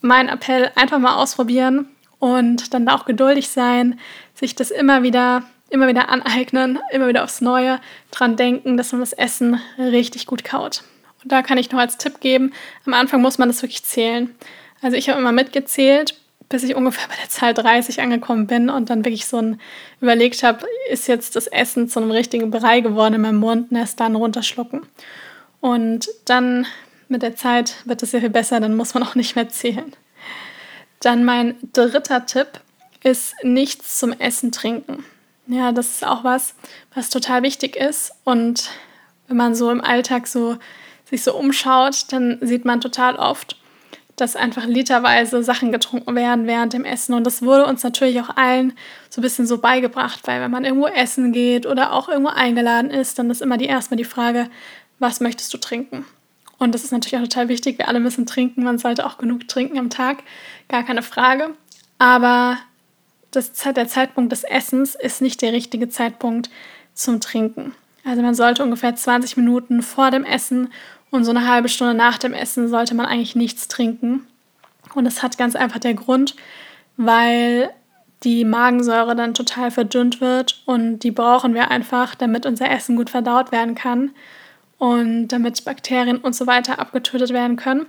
mein 0.00 0.28
Appell, 0.28 0.70
einfach 0.74 0.98
mal 0.98 1.16
ausprobieren 1.16 1.88
und 2.18 2.74
dann 2.74 2.88
auch 2.88 3.04
geduldig 3.04 3.48
sein, 3.48 3.98
sich 4.34 4.54
das 4.54 4.70
immer 4.70 5.02
wieder, 5.02 5.44
immer 5.68 5.88
wieder 5.88 6.08
aneignen, 6.08 6.78
immer 6.90 7.08
wieder 7.08 7.24
aufs 7.24 7.40
Neue 7.40 7.80
dran 8.10 8.36
denken, 8.36 8.76
dass 8.76 8.92
man 8.92 9.00
das 9.00 9.12
Essen 9.12 9.60
richtig 9.78 10.26
gut 10.26 10.44
kaut. 10.44 10.82
Und 11.22 11.32
da 11.32 11.42
kann 11.42 11.58
ich 11.58 11.70
noch 11.70 11.78
als 11.78 11.98
Tipp 11.98 12.20
geben, 12.20 12.52
am 12.86 12.94
Anfang 12.94 13.20
muss 13.20 13.38
man 13.38 13.48
das 13.48 13.62
wirklich 13.62 13.84
zählen. 13.84 14.34
Also 14.82 14.96
ich 14.96 15.08
habe 15.08 15.20
immer 15.20 15.32
mitgezählt, 15.32 16.19
bis 16.50 16.64
ich 16.64 16.74
ungefähr 16.74 17.08
bei 17.08 17.14
der 17.14 17.30
Zahl 17.30 17.54
30 17.54 18.02
angekommen 18.02 18.46
bin 18.46 18.68
und 18.68 18.90
dann 18.90 19.04
wirklich 19.04 19.24
so 19.24 19.38
ein 19.38 19.60
überlegt 20.00 20.42
habe, 20.42 20.66
ist 20.90 21.06
jetzt 21.06 21.36
das 21.36 21.46
Essen 21.46 21.88
zu 21.88 22.00
einem 22.00 22.10
richtigen 22.10 22.50
Brei 22.50 22.80
geworden 22.80 23.14
in 23.14 23.20
meinem 23.22 23.38
Mund 23.38 23.70
und 23.70 23.76
erst 23.78 24.00
dann 24.00 24.16
runterschlucken. 24.16 24.82
Und 25.60 26.08
dann 26.24 26.66
mit 27.08 27.22
der 27.22 27.36
Zeit 27.36 27.76
wird 27.84 28.02
es 28.02 28.10
sehr 28.10 28.20
viel 28.20 28.30
besser, 28.30 28.60
dann 28.60 28.74
muss 28.74 28.94
man 28.94 29.04
auch 29.04 29.14
nicht 29.14 29.36
mehr 29.36 29.48
zählen. 29.48 29.94
Dann 30.98 31.24
mein 31.24 31.54
dritter 31.72 32.26
Tipp 32.26 32.60
ist 33.02 33.34
nichts 33.42 33.98
zum 33.98 34.12
Essen 34.12 34.52
trinken. 34.52 35.04
Ja, 35.46 35.72
das 35.72 35.86
ist 35.92 36.06
auch 36.06 36.24
was, 36.24 36.54
was 36.94 37.10
total 37.10 37.42
wichtig 37.42 37.76
ist. 37.76 38.12
Und 38.24 38.70
wenn 39.28 39.36
man 39.36 39.54
so 39.54 39.70
im 39.70 39.80
Alltag 39.80 40.26
so 40.26 40.58
sich 41.08 41.22
so 41.22 41.34
umschaut, 41.36 42.12
dann 42.12 42.38
sieht 42.40 42.64
man 42.64 42.80
total 42.80 43.16
oft, 43.16 43.56
dass 44.20 44.36
einfach 44.36 44.66
literweise 44.66 45.42
Sachen 45.42 45.72
getrunken 45.72 46.14
werden 46.14 46.46
während 46.46 46.72
dem 46.72 46.84
Essen. 46.84 47.14
Und 47.14 47.24
das 47.24 47.42
wurde 47.42 47.66
uns 47.66 47.82
natürlich 47.82 48.20
auch 48.20 48.36
allen 48.36 48.74
so 49.08 49.20
ein 49.20 49.22
bisschen 49.22 49.46
so 49.46 49.58
beigebracht, 49.58 50.26
weil 50.26 50.40
wenn 50.40 50.50
man 50.50 50.64
irgendwo 50.64 50.86
essen 50.86 51.32
geht 51.32 51.66
oder 51.66 51.92
auch 51.92 52.08
irgendwo 52.08 52.30
eingeladen 52.30 52.90
ist, 52.90 53.18
dann 53.18 53.30
ist 53.30 53.42
immer 53.42 53.56
die 53.56 53.66
erstmal 53.66 53.96
die 53.96 54.04
Frage, 54.04 54.48
was 54.98 55.20
möchtest 55.20 55.52
du 55.54 55.58
trinken? 55.58 56.04
Und 56.58 56.74
das 56.74 56.84
ist 56.84 56.92
natürlich 56.92 57.16
auch 57.16 57.22
total 57.22 57.48
wichtig. 57.48 57.78
Wir 57.78 57.88
alle 57.88 58.00
müssen 58.00 58.26
trinken. 58.26 58.62
Man 58.62 58.78
sollte 58.78 59.06
auch 59.06 59.16
genug 59.16 59.48
trinken 59.48 59.78
am 59.78 59.88
Tag. 59.88 60.22
Gar 60.68 60.82
keine 60.84 61.02
Frage. 61.02 61.54
Aber 61.98 62.58
das, 63.30 63.52
der 63.52 63.88
Zeitpunkt 63.88 64.30
des 64.30 64.44
Essens 64.44 64.94
ist 64.94 65.22
nicht 65.22 65.40
der 65.40 65.52
richtige 65.54 65.88
Zeitpunkt 65.88 66.50
zum 66.92 67.20
Trinken. 67.20 67.74
Also 68.04 68.22
man 68.22 68.34
sollte 68.34 68.62
ungefähr 68.62 68.94
20 68.94 69.36
Minuten 69.36 69.82
vor 69.82 70.10
dem 70.10 70.24
Essen 70.24 70.72
und 71.10 71.24
so 71.24 71.30
eine 71.30 71.48
halbe 71.48 71.68
Stunde 71.68 71.94
nach 71.94 72.18
dem 72.18 72.32
Essen 72.32 72.68
sollte 72.68 72.94
man 72.94 73.06
eigentlich 73.06 73.36
nichts 73.36 73.68
trinken. 73.68 74.26
Und 74.94 75.04
das 75.04 75.22
hat 75.22 75.38
ganz 75.38 75.56
einfach 75.56 75.78
der 75.78 75.94
Grund, 75.94 76.34
weil 76.96 77.70
die 78.22 78.44
Magensäure 78.44 79.16
dann 79.16 79.34
total 79.34 79.70
verdünnt 79.70 80.20
wird 80.20 80.62
und 80.66 81.00
die 81.00 81.10
brauchen 81.10 81.54
wir 81.54 81.70
einfach, 81.70 82.14
damit 82.14 82.44
unser 82.44 82.70
Essen 82.70 82.96
gut 82.96 83.10
verdaut 83.10 83.50
werden 83.50 83.74
kann 83.74 84.10
und 84.78 85.28
damit 85.28 85.64
Bakterien 85.64 86.18
und 86.18 86.34
so 86.34 86.46
weiter 86.46 86.78
abgetötet 86.78 87.30
werden 87.30 87.56
können. 87.56 87.86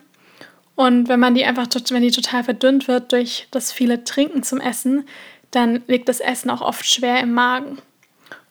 Und 0.75 1.09
wenn 1.09 1.19
man 1.19 1.35
die 1.35 1.45
einfach, 1.45 1.67
wenn 1.89 2.01
die 2.01 2.11
total 2.11 2.43
verdünnt 2.43 2.87
wird 2.87 3.11
durch 3.11 3.47
das 3.51 3.71
viele 3.71 4.03
Trinken 4.03 4.43
zum 4.43 4.61
Essen, 4.61 5.05
dann 5.51 5.83
liegt 5.87 6.07
das 6.07 6.21
Essen 6.21 6.49
auch 6.49 6.61
oft 6.61 6.85
schwer 6.85 7.19
im 7.19 7.33
Magen. 7.33 7.77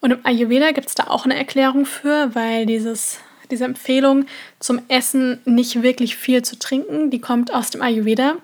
Und 0.00 0.12
im 0.12 0.20
Ayurveda 0.24 0.72
gibt 0.72 0.88
es 0.88 0.94
da 0.94 1.04
auch 1.08 1.24
eine 1.24 1.36
Erklärung 1.36 1.84
für, 1.84 2.34
weil 2.34 2.66
dieses, 2.66 3.18
diese 3.50 3.64
Empfehlung 3.64 4.26
zum 4.58 4.80
Essen 4.88 5.40
nicht 5.44 5.82
wirklich 5.82 6.16
viel 6.16 6.42
zu 6.42 6.58
trinken, 6.58 7.10
die 7.10 7.20
kommt 7.20 7.52
aus 7.52 7.70
dem 7.70 7.82
Ayurveda. 7.82 8.36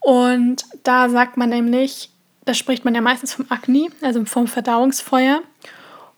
Und 0.00 0.64
da 0.82 1.08
sagt 1.08 1.36
man 1.36 1.48
nämlich, 1.48 2.10
da 2.44 2.52
spricht 2.52 2.84
man 2.84 2.94
ja 2.94 3.00
meistens 3.00 3.32
vom 3.32 3.46
Agni, 3.48 3.90
also 4.02 4.22
vom 4.26 4.46
Verdauungsfeuer. 4.46 5.42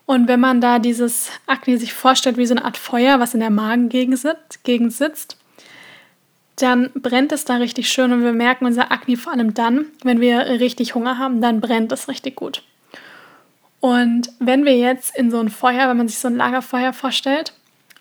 Und 0.05 0.27
wenn 0.27 0.39
man 0.39 0.61
da 0.61 0.79
dieses 0.79 1.31
Akne 1.47 1.77
sich 1.77 1.93
vorstellt 1.93 2.37
wie 2.37 2.45
so 2.45 2.55
eine 2.55 2.65
Art 2.65 2.77
Feuer, 2.77 3.19
was 3.19 3.33
in 3.33 3.39
der 3.39 3.49
Magengegend 3.49 4.17
sitzt, 4.93 5.37
dann 6.57 6.89
brennt 6.95 7.31
es 7.31 7.45
da 7.45 7.57
richtig 7.57 7.89
schön 7.89 8.11
und 8.11 8.23
wir 8.23 8.33
merken 8.33 8.65
unser 8.65 8.91
Akne 8.91 9.15
vor 9.15 9.33
allem 9.33 9.53
dann, 9.53 9.85
wenn 10.03 10.19
wir 10.19 10.39
richtig 10.59 10.95
Hunger 10.95 11.17
haben, 11.17 11.39
dann 11.39 11.61
brennt 11.61 11.91
es 11.91 12.07
richtig 12.07 12.35
gut. 12.35 12.63
Und 13.87 14.33
wenn 14.39 14.65
wir 14.65 14.77
jetzt 14.77 15.15
in 15.15 15.31
so 15.31 15.39
ein 15.39 15.47
Feuer, 15.47 15.87
wenn 15.87 15.95
man 15.95 16.09
sich 16.09 16.19
so 16.19 16.27
ein 16.27 16.35
Lagerfeuer 16.35 16.91
vorstellt, 16.91 17.53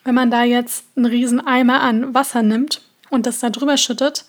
wenn 0.03 0.17
man 0.17 0.33
da 0.33 0.43
jetzt 0.43 0.85
einen 0.97 1.07
riesen 1.07 1.47
Eimer 1.47 1.81
an 1.81 2.13
Wasser 2.13 2.43
nimmt 2.43 2.83
und 3.09 3.25
das 3.25 3.39
da 3.39 3.51
drüber 3.51 3.77
schüttet, 3.77 4.25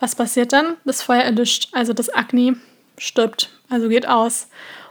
was 0.00 0.14
passiert 0.14 0.54
dann? 0.54 0.78
Das 0.86 1.02
Feuer 1.02 1.20
erlischt, 1.20 1.68
also 1.72 1.92
das 1.92 2.08
Akne 2.08 2.56
stirbt, 2.96 3.50
also 3.68 3.90
geht 3.90 4.08
aus. 4.08 4.48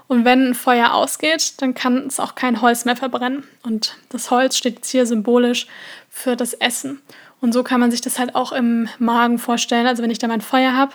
Und 0.07 0.23
wenn 0.23 0.49
ein 0.49 0.53
Feuer 0.53 0.93
ausgeht, 0.93 1.59
dann 1.59 1.73
kann 1.73 2.05
es 2.05 2.19
auch 2.19 2.35
kein 2.35 2.61
Holz 2.61 2.85
mehr 2.85 2.95
verbrennen. 2.95 3.43
Und 3.63 3.95
das 4.09 4.29
Holz 4.29 4.57
steht 4.57 4.75
jetzt 4.75 4.91
hier 4.91 5.07
symbolisch 5.07 5.65
für 6.07 6.35
das 6.35 6.53
Essen. 6.53 7.01
Und 7.39 7.51
so 7.51 7.63
kann 7.63 7.79
man 7.79 7.89
sich 7.89 8.01
das 8.01 8.19
halt 8.19 8.35
auch 8.35 8.51
im 8.51 8.89
Magen 8.99 9.39
vorstellen. 9.39 9.87
Also 9.87 10.03
wenn 10.03 10.11
ich 10.11 10.19
da 10.19 10.27
mein 10.27 10.41
Feuer 10.41 10.77
habe 10.77 10.93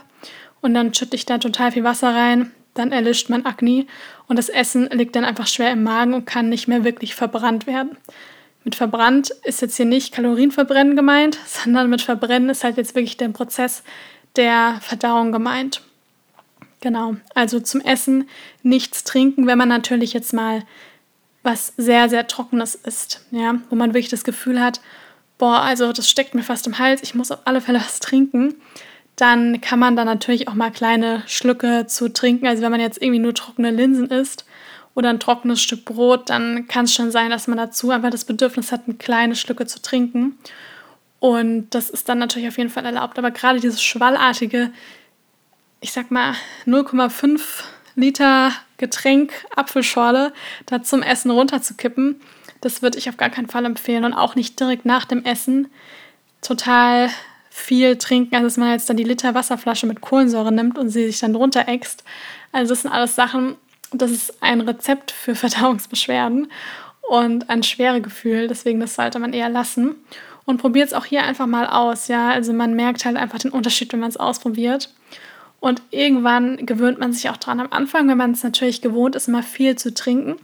und 0.60 0.72
dann 0.72 0.94
schütte 0.94 1.16
ich 1.16 1.26
da 1.26 1.38
total 1.38 1.72
viel 1.72 1.82
Wasser 1.82 2.14
rein, 2.14 2.52
dann 2.78 2.92
erlischt 2.92 3.28
mein 3.28 3.46
Akne 3.46 3.86
und 4.28 4.38
das 4.38 4.48
Essen 4.48 4.88
liegt 4.90 5.16
dann 5.16 5.24
einfach 5.24 5.46
schwer 5.46 5.72
im 5.72 5.82
Magen 5.82 6.14
und 6.14 6.26
kann 6.26 6.48
nicht 6.48 6.68
mehr 6.68 6.84
wirklich 6.84 7.14
verbrannt 7.14 7.66
werden. 7.66 7.96
Mit 8.64 8.74
verbrannt 8.74 9.30
ist 9.44 9.62
jetzt 9.62 9.76
hier 9.76 9.86
nicht 9.86 10.12
Kalorienverbrennen 10.12 10.96
gemeint, 10.96 11.38
sondern 11.46 11.90
mit 11.90 12.02
Verbrennen 12.02 12.50
ist 12.50 12.64
halt 12.64 12.76
jetzt 12.76 12.94
wirklich 12.94 13.16
der 13.16 13.28
Prozess 13.28 13.82
der 14.36 14.78
Verdauung 14.82 15.32
gemeint. 15.32 15.82
Genau, 16.80 17.16
also 17.34 17.58
zum 17.58 17.80
Essen 17.80 18.28
nichts 18.62 19.04
trinken, 19.04 19.46
wenn 19.46 19.58
man 19.58 19.68
natürlich 19.68 20.12
jetzt 20.12 20.32
mal 20.32 20.62
was 21.42 21.72
sehr, 21.76 22.08
sehr 22.08 22.26
Trockenes 22.26 22.74
isst, 22.74 23.24
ja, 23.30 23.60
wo 23.70 23.76
man 23.76 23.90
wirklich 23.90 24.08
das 24.08 24.24
Gefühl 24.24 24.60
hat, 24.60 24.80
boah, 25.38 25.60
also 25.60 25.92
das 25.92 26.10
steckt 26.10 26.34
mir 26.34 26.42
fast 26.42 26.66
im 26.66 26.78
Hals, 26.78 27.02
ich 27.02 27.14
muss 27.14 27.30
auf 27.30 27.40
alle 27.44 27.60
Fälle 27.60 27.78
was 27.78 28.00
trinken, 28.00 28.56
dann 29.16 29.62
kann 29.62 29.78
man 29.78 29.96
da 29.96 30.04
natürlich 30.04 30.46
auch 30.46 30.54
mal 30.54 30.70
kleine 30.70 31.22
Schlücke 31.26 31.86
zu 31.86 32.12
trinken. 32.12 32.46
Also 32.46 32.62
wenn 32.62 32.70
man 32.70 32.80
jetzt 32.80 33.00
irgendwie 33.00 33.18
nur 33.18 33.34
trockene 33.34 33.70
Linsen 33.70 34.10
isst 34.10 34.44
oder 34.94 35.08
ein 35.08 35.20
trockenes 35.20 35.60
Stück 35.62 35.86
Brot, 35.86 36.28
dann 36.28 36.68
kann 36.68 36.84
es 36.84 36.94
schon 36.94 37.10
sein, 37.10 37.30
dass 37.30 37.48
man 37.48 37.56
dazu 37.56 37.90
einfach 37.90 38.10
das 38.10 38.26
Bedürfnis 38.26 38.72
hat, 38.72 38.82
eine 38.86 38.96
kleine 38.96 39.34
Schlücke 39.34 39.66
zu 39.66 39.80
trinken. 39.80 40.38
Und 41.18 41.70
das 41.70 41.88
ist 41.88 42.08
dann 42.10 42.18
natürlich 42.18 42.48
auf 42.48 42.58
jeden 42.58 42.68
Fall 42.68 42.84
erlaubt. 42.84 43.18
Aber 43.18 43.30
gerade 43.30 43.58
dieses 43.58 43.82
schwallartige, 43.82 44.70
ich 45.80 45.92
sag 45.92 46.10
mal 46.10 46.34
0,5 46.66 47.40
Liter 47.94 48.52
Getränk 48.76 49.32
Apfelschorle 49.56 50.34
da 50.66 50.82
zum 50.82 51.02
Essen 51.02 51.30
runterzukippen, 51.30 52.20
das 52.60 52.82
würde 52.82 52.98
ich 52.98 53.08
auf 53.08 53.16
gar 53.16 53.30
keinen 53.30 53.48
Fall 53.48 53.64
empfehlen 53.64 54.04
und 54.04 54.12
auch 54.12 54.34
nicht 54.34 54.60
direkt 54.60 54.84
nach 54.84 55.06
dem 55.06 55.24
Essen 55.24 55.68
total 56.42 57.08
viel 57.56 57.96
trinken, 57.96 58.34
also 58.34 58.46
dass 58.46 58.58
man 58.58 58.70
jetzt 58.70 58.88
dann 58.90 58.98
die 58.98 59.02
Liter 59.02 59.34
Wasserflasche 59.34 59.86
mit 59.86 60.02
Kohlensäure 60.02 60.52
nimmt 60.52 60.76
und 60.76 60.90
sie 60.90 61.06
sich 61.06 61.18
dann 61.20 61.32
drunter 61.32 61.66
äxt. 61.66 62.04
Also 62.52 62.74
das 62.74 62.82
sind 62.82 62.92
alles 62.92 63.16
Sachen, 63.16 63.56
das 63.92 64.10
ist 64.10 64.42
ein 64.42 64.60
Rezept 64.60 65.10
für 65.10 65.34
Verdauungsbeschwerden 65.34 66.48
und 67.08 67.48
ein 67.48 67.62
schwere 67.62 68.02
Gefühl, 68.02 68.46
deswegen 68.46 68.78
das 68.78 68.94
sollte 68.94 69.18
man 69.18 69.32
eher 69.32 69.48
lassen. 69.48 69.96
Und 70.44 70.58
probiert 70.58 70.88
es 70.88 70.94
auch 70.94 71.06
hier 71.06 71.24
einfach 71.24 71.46
mal 71.46 71.66
aus, 71.66 72.06
ja. 72.08 72.28
Also 72.28 72.52
man 72.52 72.74
merkt 72.74 73.04
halt 73.04 73.16
einfach 73.16 73.38
den 73.38 73.50
Unterschied, 73.50 73.92
wenn 73.92 74.00
man 74.00 74.10
es 74.10 74.16
ausprobiert. 74.16 74.94
Und 75.58 75.82
irgendwann 75.90 76.66
gewöhnt 76.66 77.00
man 77.00 77.12
sich 77.12 77.30
auch 77.30 77.38
dran. 77.38 77.58
Am 77.58 77.72
Anfang, 77.72 78.06
wenn 78.08 78.18
man 78.18 78.32
es 78.32 78.44
natürlich 78.44 78.80
gewohnt 78.80 79.16
ist, 79.16 79.26
immer 79.26 79.42
viel 79.42 79.76
zu 79.76 79.92
trinken, 79.92 80.36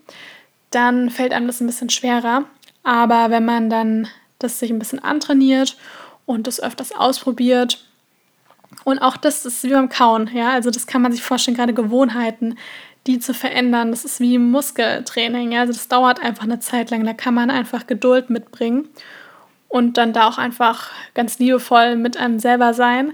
dann 0.71 1.11
fällt 1.11 1.33
einem 1.33 1.47
das 1.47 1.61
ein 1.61 1.66
bisschen 1.66 1.90
schwerer. 1.90 2.47
Aber 2.83 3.31
wenn 3.31 3.45
man 3.45 3.71
dann 3.71 4.09
das 4.40 4.59
sich 4.59 4.71
ein 4.71 4.81
bisschen 4.81 4.99
antrainiert 4.99 5.76
und 6.26 6.46
das 6.46 6.60
öfters 6.60 6.92
ausprobiert, 6.92 7.84
und 8.84 8.98
auch 8.98 9.16
das 9.16 9.44
ist 9.44 9.62
wie 9.64 9.70
beim 9.70 9.88
Kauen, 9.88 10.30
ja, 10.32 10.50
also 10.50 10.70
das 10.70 10.86
kann 10.86 11.02
man 11.02 11.12
sich 11.12 11.22
vorstellen, 11.22 11.56
gerade 11.56 11.74
Gewohnheiten, 11.74 12.58
die 13.06 13.18
zu 13.18 13.34
verändern, 13.34 13.90
das 13.90 14.04
ist 14.04 14.20
wie 14.20 14.38
Muskeltraining, 14.38 15.52
ja, 15.52 15.60
also 15.60 15.72
das 15.72 15.88
dauert 15.88 16.20
einfach 16.20 16.44
eine 16.44 16.60
Zeit 16.60 16.90
lang, 16.90 17.04
da 17.04 17.12
kann 17.12 17.34
man 17.34 17.50
einfach 17.50 17.86
Geduld 17.86 18.30
mitbringen 18.30 18.88
und 19.68 19.96
dann 19.96 20.12
da 20.12 20.28
auch 20.28 20.38
einfach 20.38 20.90
ganz 21.14 21.38
liebevoll 21.38 21.96
mit 21.96 22.16
einem 22.16 22.38
selber 22.38 22.74
sein 22.74 23.12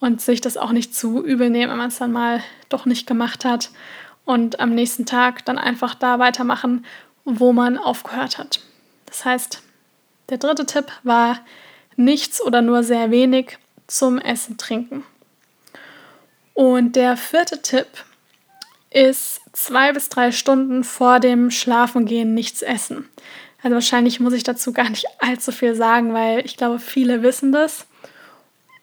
und 0.00 0.20
sich 0.20 0.40
das 0.40 0.56
auch 0.56 0.72
nicht 0.72 0.94
zu 0.94 1.24
übel 1.24 1.50
nehmen, 1.50 1.72
wenn 1.72 1.78
man 1.78 1.88
es 1.88 1.98
dann 1.98 2.12
mal 2.12 2.42
doch 2.68 2.86
nicht 2.86 3.06
gemacht 3.06 3.44
hat 3.44 3.70
und 4.24 4.60
am 4.60 4.74
nächsten 4.74 5.06
Tag 5.06 5.44
dann 5.44 5.58
einfach 5.58 5.94
da 5.94 6.18
weitermachen, 6.18 6.84
wo 7.24 7.52
man 7.52 7.78
aufgehört 7.78 8.38
hat. 8.38 8.60
Das 9.06 9.24
heißt, 9.24 9.62
der 10.30 10.38
dritte 10.38 10.66
Tipp 10.66 10.86
war 11.02 11.38
nichts 11.96 12.42
oder 12.42 12.62
nur 12.62 12.82
sehr 12.82 13.10
wenig 13.10 13.58
zum 13.86 14.18
Essen 14.18 14.58
trinken. 14.58 15.04
Und 16.54 16.96
der 16.96 17.16
vierte 17.16 17.62
Tipp 17.62 17.86
ist 18.90 19.40
zwei 19.52 19.92
bis 19.92 20.08
drei 20.08 20.30
Stunden 20.30 20.84
vor 20.84 21.18
dem 21.20 21.50
Schlafengehen 21.50 22.32
nichts 22.34 22.62
essen. 22.62 23.08
Also 23.62 23.74
wahrscheinlich 23.74 24.20
muss 24.20 24.34
ich 24.34 24.44
dazu 24.44 24.72
gar 24.72 24.88
nicht 24.88 25.06
allzu 25.18 25.52
viel 25.52 25.74
sagen, 25.74 26.14
weil 26.14 26.44
ich 26.44 26.56
glaube, 26.56 26.78
viele 26.78 27.22
wissen 27.22 27.52
das. 27.52 27.86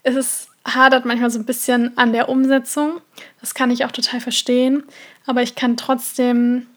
Es 0.04 0.16
ist 0.16 0.48
hadert 0.66 1.06
manchmal 1.06 1.32
so 1.32 1.40
ein 1.40 1.46
bisschen 1.46 1.98
an 1.98 2.14
der 2.14 2.30
Umsetzung. 2.30 3.02
Das 3.40 3.54
kann 3.54 3.72
ich 3.72 3.86
auch 3.86 3.92
total 3.92 4.20
verstehen. 4.20 4.84
Aber 5.26 5.42
ich 5.42 5.56
kann 5.56 5.78
trotzdem 5.78 6.68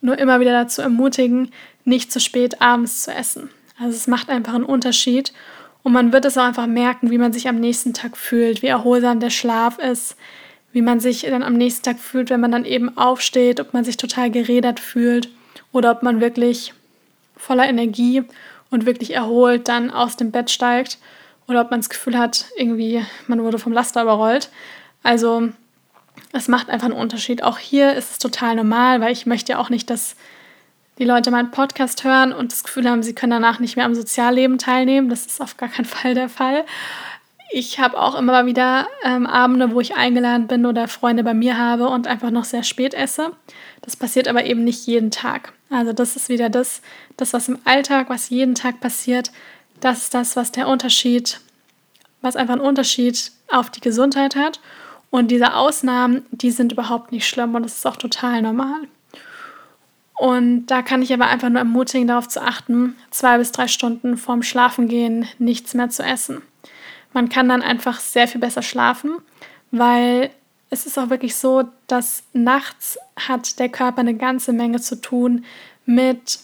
nur 0.00 0.18
immer 0.18 0.40
wieder 0.40 0.52
dazu 0.52 0.82
ermutigen, 0.82 1.52
nicht 1.84 2.12
zu 2.12 2.20
spät 2.20 2.60
abends 2.60 3.02
zu 3.02 3.12
essen. 3.12 3.50
Also 3.78 3.96
es 3.96 4.06
macht 4.06 4.28
einfach 4.28 4.54
einen 4.54 4.64
Unterschied. 4.64 5.32
Und 5.82 5.92
man 5.92 6.12
wird 6.12 6.24
es 6.24 6.38
auch 6.38 6.44
einfach 6.44 6.66
merken, 6.66 7.10
wie 7.10 7.18
man 7.18 7.32
sich 7.32 7.48
am 7.48 7.56
nächsten 7.56 7.92
Tag 7.92 8.16
fühlt, 8.16 8.62
wie 8.62 8.68
erholsam 8.68 9.20
der 9.20 9.30
Schlaf 9.30 9.78
ist, 9.78 10.16
wie 10.72 10.82
man 10.82 11.00
sich 11.00 11.22
dann 11.22 11.42
am 11.42 11.54
nächsten 11.54 11.82
Tag 11.82 11.98
fühlt, 11.98 12.30
wenn 12.30 12.40
man 12.40 12.52
dann 12.52 12.64
eben 12.64 12.96
aufsteht, 12.96 13.60
ob 13.60 13.74
man 13.74 13.84
sich 13.84 13.96
total 13.96 14.30
gerädert 14.30 14.80
fühlt 14.80 15.28
oder 15.72 15.90
ob 15.90 16.02
man 16.02 16.20
wirklich 16.20 16.72
voller 17.36 17.68
Energie 17.68 18.22
und 18.70 18.86
wirklich 18.86 19.14
erholt 19.14 19.68
dann 19.68 19.90
aus 19.90 20.16
dem 20.16 20.30
Bett 20.30 20.50
steigt 20.50 20.98
oder 21.48 21.60
ob 21.60 21.70
man 21.70 21.80
das 21.80 21.90
Gefühl 21.90 22.16
hat, 22.16 22.46
irgendwie 22.56 23.04
man 23.26 23.42
wurde 23.42 23.58
vom 23.58 23.72
Laster 23.72 24.02
überrollt. 24.02 24.50
Also 25.02 25.48
es 26.32 26.48
macht 26.48 26.70
einfach 26.70 26.86
einen 26.86 26.96
Unterschied. 26.96 27.42
Auch 27.42 27.58
hier 27.58 27.94
ist 27.94 28.12
es 28.12 28.18
total 28.18 28.54
normal, 28.54 29.00
weil 29.00 29.12
ich 29.12 29.26
möchte 29.26 29.52
ja 29.52 29.58
auch 29.58 29.68
nicht, 29.68 29.90
dass 29.90 30.16
die 31.02 31.08
Leute 31.08 31.32
meinen 31.32 31.50
Podcast 31.50 32.04
hören 32.04 32.32
und 32.32 32.52
das 32.52 32.62
Gefühl 32.62 32.88
haben, 32.88 33.02
sie 33.02 33.12
können 33.12 33.32
danach 33.32 33.58
nicht 33.58 33.74
mehr 33.74 33.86
am 33.86 33.94
Sozialleben 33.96 34.58
teilnehmen. 34.58 35.08
Das 35.08 35.26
ist 35.26 35.40
auf 35.40 35.56
gar 35.56 35.68
keinen 35.68 35.84
Fall 35.84 36.14
der 36.14 36.28
Fall. 36.28 36.64
Ich 37.50 37.80
habe 37.80 38.00
auch 38.00 38.14
immer 38.14 38.46
wieder 38.46 38.86
ähm, 39.04 39.26
Abende, 39.26 39.72
wo 39.72 39.80
ich 39.80 39.96
eingeladen 39.96 40.46
bin 40.46 40.64
oder 40.64 40.86
Freunde 40.86 41.24
bei 41.24 41.34
mir 41.34 41.58
habe 41.58 41.88
und 41.88 42.06
einfach 42.06 42.30
noch 42.30 42.44
sehr 42.44 42.62
spät 42.62 42.94
esse. 42.94 43.32
Das 43.80 43.96
passiert 43.96 44.28
aber 44.28 44.44
eben 44.44 44.62
nicht 44.62 44.86
jeden 44.86 45.10
Tag. 45.10 45.52
Also 45.70 45.92
das 45.92 46.14
ist 46.14 46.28
wieder 46.28 46.48
das, 46.48 46.82
das 47.16 47.32
was 47.32 47.48
im 47.48 47.58
Alltag, 47.64 48.08
was 48.08 48.30
jeden 48.30 48.54
Tag 48.54 48.78
passiert, 48.78 49.32
das 49.80 50.04
ist 50.04 50.14
das, 50.14 50.36
was 50.36 50.52
der 50.52 50.68
Unterschied, 50.68 51.40
was 52.20 52.36
einfach 52.36 52.54
einen 52.54 52.62
Unterschied 52.62 53.32
auf 53.50 53.70
die 53.70 53.80
Gesundheit 53.80 54.36
hat. 54.36 54.60
Und 55.10 55.32
diese 55.32 55.54
Ausnahmen, 55.54 56.24
die 56.30 56.52
sind 56.52 56.70
überhaupt 56.70 57.10
nicht 57.10 57.26
schlimm 57.26 57.56
und 57.56 57.64
das 57.64 57.78
ist 57.78 57.86
auch 57.86 57.96
total 57.96 58.40
normal. 58.40 58.82
Und 60.22 60.66
da 60.66 60.82
kann 60.82 61.02
ich 61.02 61.12
aber 61.12 61.26
einfach 61.26 61.48
nur 61.48 61.58
ermutigen, 61.58 62.06
darauf 62.06 62.28
zu 62.28 62.40
achten, 62.40 62.94
zwei 63.10 63.38
bis 63.38 63.50
drei 63.50 63.66
Stunden 63.66 64.16
vorm 64.16 64.44
Schlafengehen 64.44 65.26
nichts 65.40 65.74
mehr 65.74 65.90
zu 65.90 66.04
essen. 66.04 66.42
Man 67.12 67.28
kann 67.28 67.48
dann 67.48 67.60
einfach 67.60 67.98
sehr 67.98 68.28
viel 68.28 68.40
besser 68.40 68.62
schlafen, 68.62 69.16
weil 69.72 70.30
es 70.70 70.86
ist 70.86 70.96
auch 70.96 71.10
wirklich 71.10 71.34
so, 71.34 71.64
dass 71.88 72.22
nachts 72.34 73.00
hat 73.16 73.58
der 73.58 73.68
Körper 73.68 73.98
eine 73.98 74.14
ganze 74.14 74.52
Menge 74.52 74.80
zu 74.80 75.00
tun 75.00 75.44
mit 75.86 76.38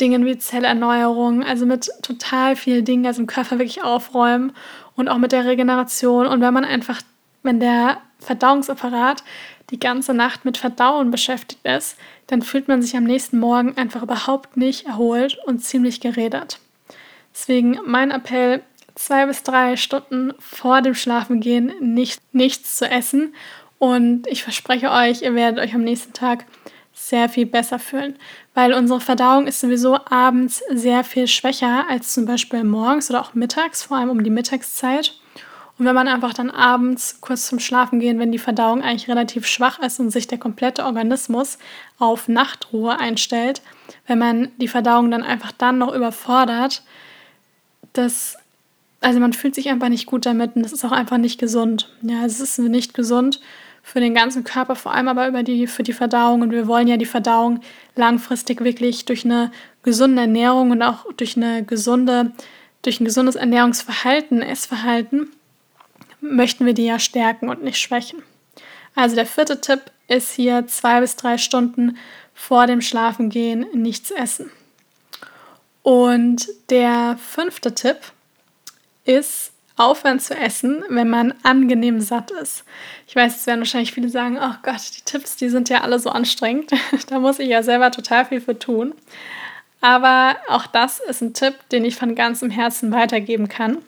Dingen 0.00 0.26
wie 0.26 0.36
Zellerneuerung, 0.36 1.44
also 1.44 1.66
mit 1.66 1.88
total 2.02 2.56
vielen 2.56 2.84
Dingen, 2.84 3.06
also 3.06 3.20
im 3.20 3.28
Körper 3.28 3.60
wirklich 3.60 3.84
aufräumen 3.84 4.52
und 4.96 5.08
auch 5.08 5.18
mit 5.18 5.30
der 5.30 5.44
Regeneration. 5.44 6.26
Und 6.26 6.40
wenn 6.40 6.52
man 6.52 6.64
einfach, 6.64 7.00
wenn 7.44 7.60
der 7.60 7.98
Verdauungsapparat 8.24 9.22
die 9.70 9.78
ganze 9.78 10.14
Nacht 10.14 10.44
mit 10.44 10.58
Verdauen 10.58 11.10
beschäftigt 11.10 11.64
ist, 11.64 11.96
dann 12.26 12.42
fühlt 12.42 12.68
man 12.68 12.82
sich 12.82 12.96
am 12.96 13.04
nächsten 13.04 13.38
Morgen 13.38 13.76
einfach 13.76 14.02
überhaupt 14.02 14.56
nicht 14.56 14.86
erholt 14.86 15.38
und 15.46 15.60
ziemlich 15.60 16.00
gerädert. 16.00 16.58
Deswegen 17.32 17.78
mein 17.86 18.10
Appell, 18.10 18.62
zwei 18.94 19.26
bis 19.26 19.42
drei 19.42 19.76
Stunden 19.76 20.32
vor 20.38 20.82
dem 20.82 20.94
Schlafengehen 20.94 21.72
nicht, 21.80 22.20
nichts 22.32 22.76
zu 22.76 22.88
essen. 22.88 23.34
Und 23.78 24.26
ich 24.28 24.42
verspreche 24.42 24.90
euch, 24.90 25.22
ihr 25.22 25.34
werdet 25.34 25.62
euch 25.62 25.74
am 25.74 25.82
nächsten 25.82 26.12
Tag 26.12 26.44
sehr 26.92 27.28
viel 27.28 27.44
besser 27.44 27.80
fühlen, 27.80 28.16
weil 28.54 28.72
unsere 28.72 29.00
Verdauung 29.00 29.48
ist 29.48 29.60
sowieso 29.60 29.98
abends 30.08 30.62
sehr 30.70 31.02
viel 31.02 31.26
schwächer 31.26 31.84
als 31.90 32.14
zum 32.14 32.24
Beispiel 32.24 32.62
morgens 32.62 33.10
oder 33.10 33.20
auch 33.20 33.34
mittags, 33.34 33.82
vor 33.82 33.96
allem 33.96 34.10
um 34.10 34.22
die 34.22 34.30
Mittagszeit. 34.30 35.14
Und 35.78 35.86
wenn 35.86 35.94
man 35.94 36.06
einfach 36.06 36.34
dann 36.34 36.50
abends 36.50 37.20
kurz 37.20 37.48
zum 37.48 37.58
Schlafen 37.58 37.98
gehen, 37.98 38.20
wenn 38.20 38.30
die 38.30 38.38
Verdauung 38.38 38.82
eigentlich 38.82 39.08
relativ 39.08 39.46
schwach 39.46 39.80
ist 39.80 39.98
und 39.98 40.10
sich 40.10 40.28
der 40.28 40.38
komplette 40.38 40.84
Organismus 40.84 41.58
auf 41.98 42.28
Nachtruhe 42.28 42.98
einstellt, 42.98 43.60
wenn 44.06 44.18
man 44.18 44.52
die 44.58 44.68
Verdauung 44.68 45.10
dann 45.10 45.24
einfach 45.24 45.50
dann 45.52 45.78
noch 45.78 45.92
überfordert, 45.92 46.82
das 47.92 48.36
also 49.04 49.20
man 49.20 49.34
fühlt 49.34 49.54
sich 49.54 49.68
einfach 49.68 49.90
nicht 49.90 50.06
gut 50.06 50.24
damit 50.24 50.56
und 50.56 50.62
das 50.62 50.72
ist 50.72 50.84
auch 50.84 50.92
einfach 50.92 51.18
nicht 51.18 51.38
gesund. 51.38 51.90
Ja, 52.00 52.24
es 52.24 52.40
ist 52.40 52.58
nicht 52.58 52.94
gesund 52.94 53.38
für 53.82 54.00
den 54.00 54.14
ganzen 54.14 54.44
Körper, 54.44 54.76
vor 54.76 54.94
allem 54.94 55.08
aber 55.08 55.28
über 55.28 55.42
die, 55.42 55.66
für 55.66 55.82
die 55.82 55.92
Verdauung. 55.92 56.40
Und 56.40 56.52
wir 56.52 56.66
wollen 56.66 56.88
ja 56.88 56.96
die 56.96 57.04
Verdauung 57.04 57.60
langfristig 57.96 58.64
wirklich 58.64 59.04
durch 59.04 59.26
eine 59.26 59.52
gesunde 59.82 60.22
Ernährung 60.22 60.70
und 60.70 60.82
auch 60.82 61.04
durch 61.18 61.36
eine 61.36 61.62
gesunde, 61.64 62.32
durch 62.80 62.98
ein 62.98 63.04
gesundes 63.04 63.36
Ernährungsverhalten, 63.36 64.40
Essverhalten, 64.40 65.28
möchten 66.24 66.66
wir 66.66 66.74
die 66.74 66.86
ja 66.86 66.98
stärken 66.98 67.48
und 67.48 67.62
nicht 67.62 67.78
schwächen. 67.78 68.22
Also 68.94 69.16
der 69.16 69.26
vierte 69.26 69.60
Tipp 69.60 69.80
ist 70.08 70.32
hier 70.32 70.66
zwei 70.66 71.00
bis 71.00 71.16
drei 71.16 71.38
Stunden 71.38 71.98
vor 72.34 72.66
dem 72.66 72.80
Schlafengehen 72.80 73.66
nichts 73.72 74.10
essen. 74.10 74.50
Und 75.82 76.48
der 76.70 77.18
fünfte 77.18 77.74
Tipp 77.74 77.98
ist 79.04 79.52
aufhören 79.76 80.20
zu 80.20 80.34
essen, 80.34 80.84
wenn 80.88 81.10
man 81.10 81.34
angenehm 81.42 82.00
satt 82.00 82.30
ist. 82.30 82.64
Ich 83.06 83.16
weiß, 83.16 83.36
es 83.36 83.46
werden 83.46 83.60
wahrscheinlich 83.60 83.92
viele 83.92 84.08
sagen, 84.08 84.38
oh 84.40 84.54
Gott, 84.62 84.80
die 84.96 85.02
Tipps, 85.04 85.36
die 85.36 85.48
sind 85.48 85.68
ja 85.68 85.80
alle 85.80 85.98
so 85.98 86.10
anstrengend. 86.10 86.72
da 87.08 87.18
muss 87.18 87.38
ich 87.38 87.48
ja 87.48 87.62
selber 87.62 87.90
total 87.90 88.24
viel 88.24 88.40
für 88.40 88.58
tun. 88.58 88.94
Aber 89.80 90.36
auch 90.48 90.66
das 90.66 91.00
ist 91.00 91.20
ein 91.20 91.34
Tipp, 91.34 91.54
den 91.70 91.84
ich 91.84 91.96
von 91.96 92.14
ganzem 92.14 92.50
Herzen 92.50 92.92
weitergeben 92.92 93.48
kann, 93.48 93.78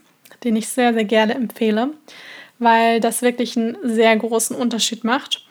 den 0.45 0.57
ich 0.57 0.69
sehr, 0.69 0.95
sehr 0.95 1.05
gerne 1.05 1.35
empfehle, 1.35 1.91
weil 2.59 3.01
das 3.01 3.23
wirklich 3.23 3.57
einen 3.57 3.77
sehr 3.83 4.17
großen 4.17 4.57
Unterschied 4.57 5.05
macht, 5.05 5.47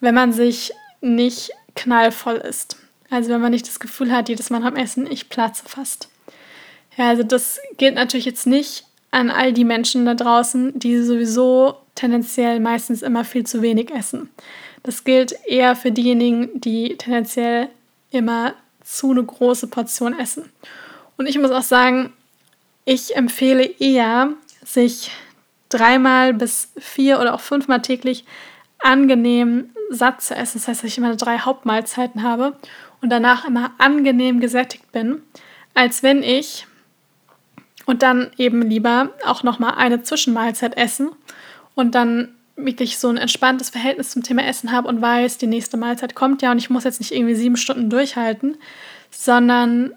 wenn 0.00 0.14
man 0.14 0.32
sich 0.32 0.72
nicht 1.00 1.50
knallvoll 1.74 2.36
ist. 2.36 2.76
Also 3.10 3.30
wenn 3.30 3.40
man 3.40 3.52
nicht 3.52 3.68
das 3.68 3.80
Gefühl 3.80 4.12
hat, 4.12 4.28
jedes 4.28 4.50
Mal 4.50 4.62
am 4.64 4.76
Essen, 4.76 5.10
ich 5.10 5.28
platze 5.28 5.64
fast. 5.66 6.08
Ja, 6.96 7.08
also 7.08 7.22
das 7.22 7.60
gilt 7.76 7.94
natürlich 7.94 8.24
jetzt 8.24 8.46
nicht 8.46 8.84
an 9.10 9.30
all 9.30 9.52
die 9.52 9.64
Menschen 9.64 10.04
da 10.06 10.14
draußen, 10.14 10.78
die 10.78 10.98
sowieso 11.02 11.76
tendenziell 11.94 12.60
meistens 12.60 13.02
immer 13.02 13.24
viel 13.24 13.44
zu 13.44 13.62
wenig 13.62 13.92
essen. 13.92 14.30
Das 14.82 15.04
gilt 15.04 15.34
eher 15.46 15.76
für 15.76 15.92
diejenigen, 15.92 16.60
die 16.60 16.96
tendenziell 16.96 17.68
immer 18.10 18.54
zu 18.82 19.10
eine 19.10 19.24
große 19.24 19.68
Portion 19.68 20.18
essen. 20.18 20.50
Und 21.16 21.26
ich 21.26 21.38
muss 21.38 21.50
auch 21.50 21.62
sagen, 21.62 22.12
ich 22.84 23.16
empfehle 23.16 23.64
eher, 23.64 24.32
sich 24.64 25.10
dreimal 25.68 26.34
bis 26.34 26.72
vier 26.78 27.20
oder 27.20 27.34
auch 27.34 27.40
fünfmal 27.40 27.82
täglich 27.82 28.24
angenehm 28.78 29.70
satt 29.90 30.22
zu 30.22 30.34
essen. 30.34 30.58
Das 30.58 30.68
heißt, 30.68 30.82
dass 30.82 30.90
ich 30.90 30.98
immer 30.98 31.16
drei 31.16 31.38
Hauptmahlzeiten 31.38 32.22
habe 32.22 32.56
und 33.00 33.10
danach 33.10 33.46
immer 33.46 33.72
angenehm 33.78 34.40
gesättigt 34.40 34.92
bin, 34.92 35.22
als 35.74 36.02
wenn 36.02 36.22
ich 36.22 36.66
und 37.86 38.02
dann 38.02 38.30
eben 38.38 38.62
lieber 38.62 39.10
auch 39.24 39.42
nochmal 39.42 39.74
eine 39.76 40.02
Zwischenmahlzeit 40.02 40.76
essen 40.76 41.10
und 41.74 41.94
dann 41.94 42.34
wirklich 42.56 42.98
so 42.98 43.08
ein 43.08 43.16
entspanntes 43.16 43.70
Verhältnis 43.70 44.10
zum 44.10 44.22
Thema 44.22 44.44
Essen 44.46 44.70
habe 44.70 44.88
und 44.88 45.02
weiß, 45.02 45.38
die 45.38 45.46
nächste 45.46 45.76
Mahlzeit 45.76 46.14
kommt 46.14 46.40
ja 46.40 46.52
und 46.52 46.58
ich 46.58 46.70
muss 46.70 46.84
jetzt 46.84 47.00
nicht 47.00 47.12
irgendwie 47.12 47.34
sieben 47.34 47.56
Stunden 47.56 47.90
durchhalten, 47.90 48.56
sondern 49.10 49.92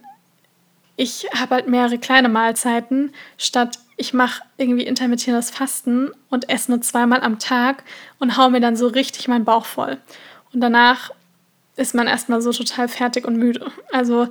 ich 0.98 1.28
habe 1.34 1.56
halt 1.56 1.68
mehrere 1.68 2.00
kleine 2.00 2.28
Mahlzeiten, 2.28 3.14
statt 3.38 3.80
ich 3.96 4.14
mache 4.14 4.44
irgendwie 4.58 4.84
intermittierendes 4.84 5.52
Fasten 5.52 6.12
und 6.30 6.50
esse 6.50 6.72
nur 6.72 6.82
zweimal 6.82 7.22
am 7.22 7.40
Tag 7.40 7.84
und 8.20 8.36
haue 8.36 8.52
mir 8.52 8.60
dann 8.60 8.76
so 8.76 8.88
richtig 8.88 9.28
meinen 9.28 9.46
Bauch 9.46 9.66
voll. 9.66 9.98
Und 10.54 10.62
danach 10.62 11.12
ist 11.76 11.96
man 11.96 12.08
erstmal 12.08 12.42
so 12.42 12.52
total 12.52 12.88
fertig 12.88 13.26
und 13.26 13.38
müde. 13.38 13.72
Also 13.92 14.28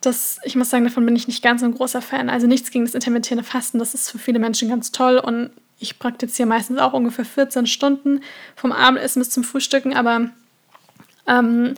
das, 0.00 0.38
ich 0.44 0.56
muss 0.56 0.70
sagen, 0.70 0.84
davon 0.84 1.06
bin 1.06 1.16
ich 1.16 1.28
nicht 1.28 1.42
ganz 1.42 1.60
so 1.60 1.66
ein 1.66 1.74
großer 1.74 2.02
Fan. 2.02 2.28
Also 2.28 2.46
nichts 2.46 2.70
gegen 2.70 2.84
das 2.84 2.94
intermittierende 2.94 3.48
Fasten, 3.48 3.78
das 3.78 3.94
ist 3.94 4.10
für 4.10 4.18
viele 4.18 4.38
Menschen 4.40 4.68
ganz 4.68 4.92
toll 4.92 5.18
und 5.18 5.50
ich 5.80 6.00
praktiziere 6.00 6.48
meistens 6.48 6.78
auch 6.78 6.92
ungefähr 6.92 7.24
14 7.24 7.66
Stunden 7.66 8.20
vom 8.56 8.72
Abendessen 8.72 9.20
bis 9.20 9.30
zum 9.30 9.44
Frühstücken, 9.44 9.94
aber 9.94 10.30
ähm, 11.28 11.74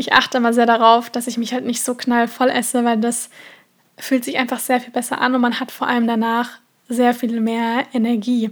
ich 0.00 0.14
achte 0.14 0.38
immer 0.38 0.52
sehr 0.54 0.66
darauf, 0.66 1.10
dass 1.10 1.26
ich 1.26 1.36
mich 1.36 1.52
halt 1.52 1.66
nicht 1.66 1.82
so 1.82 1.94
knallvoll 1.94 2.48
esse, 2.48 2.84
weil 2.84 2.96
das 2.96 3.28
fühlt 3.98 4.24
sich 4.24 4.38
einfach 4.38 4.58
sehr 4.58 4.80
viel 4.80 4.92
besser 4.92 5.20
an 5.20 5.34
und 5.34 5.42
man 5.42 5.60
hat 5.60 5.70
vor 5.70 5.86
allem 5.86 6.06
danach 6.06 6.58
sehr 6.88 7.12
viel 7.12 7.38
mehr 7.40 7.84
Energie. 7.92 8.50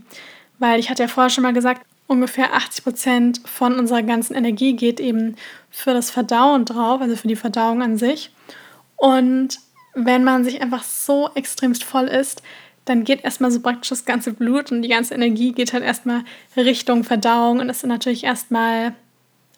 Weil 0.59 0.79
ich 0.79 0.91
hatte 0.91 1.03
ja 1.03 1.09
vorher 1.09 1.31
schon 1.31 1.43
mal 1.43 1.55
gesagt, 1.55 1.87
ungefähr 2.07 2.55
80 2.55 2.85
Prozent 2.85 3.41
von 3.47 3.79
unserer 3.79 4.03
ganzen 4.03 4.35
Energie 4.35 4.75
geht 4.75 5.01
eben 5.01 5.37
für 5.71 5.95
das 5.95 6.11
Verdauen 6.11 6.67
drauf, 6.67 7.01
also 7.01 7.17
für 7.17 7.29
die 7.29 7.37
Verdauung 7.37 7.83
an 7.83 7.97
sich. 7.97 8.31
Und 8.97 9.59
wenn 9.95 10.25
man 10.25 10.45
sich 10.45 10.61
einfach 10.61 10.83
so 10.83 11.31
extremst 11.35 11.83
voll 11.83 12.09
ist, 12.09 12.43
dann 12.85 13.05
geht 13.05 13.25
erstmal 13.25 13.51
so 13.51 13.61
praktisch 13.61 13.89
das 13.89 14.05
ganze 14.05 14.35
Blut 14.35 14.71
und 14.71 14.83
die 14.83 14.89
ganze 14.89 15.15
Energie 15.15 15.53
geht 15.53 15.73
halt 15.73 15.83
erstmal 15.83 16.25
Richtung 16.57 17.05
Verdauung 17.05 17.61
und 17.61 17.71
ist 17.71 17.87
natürlich 17.87 18.25
erstmal 18.25 18.95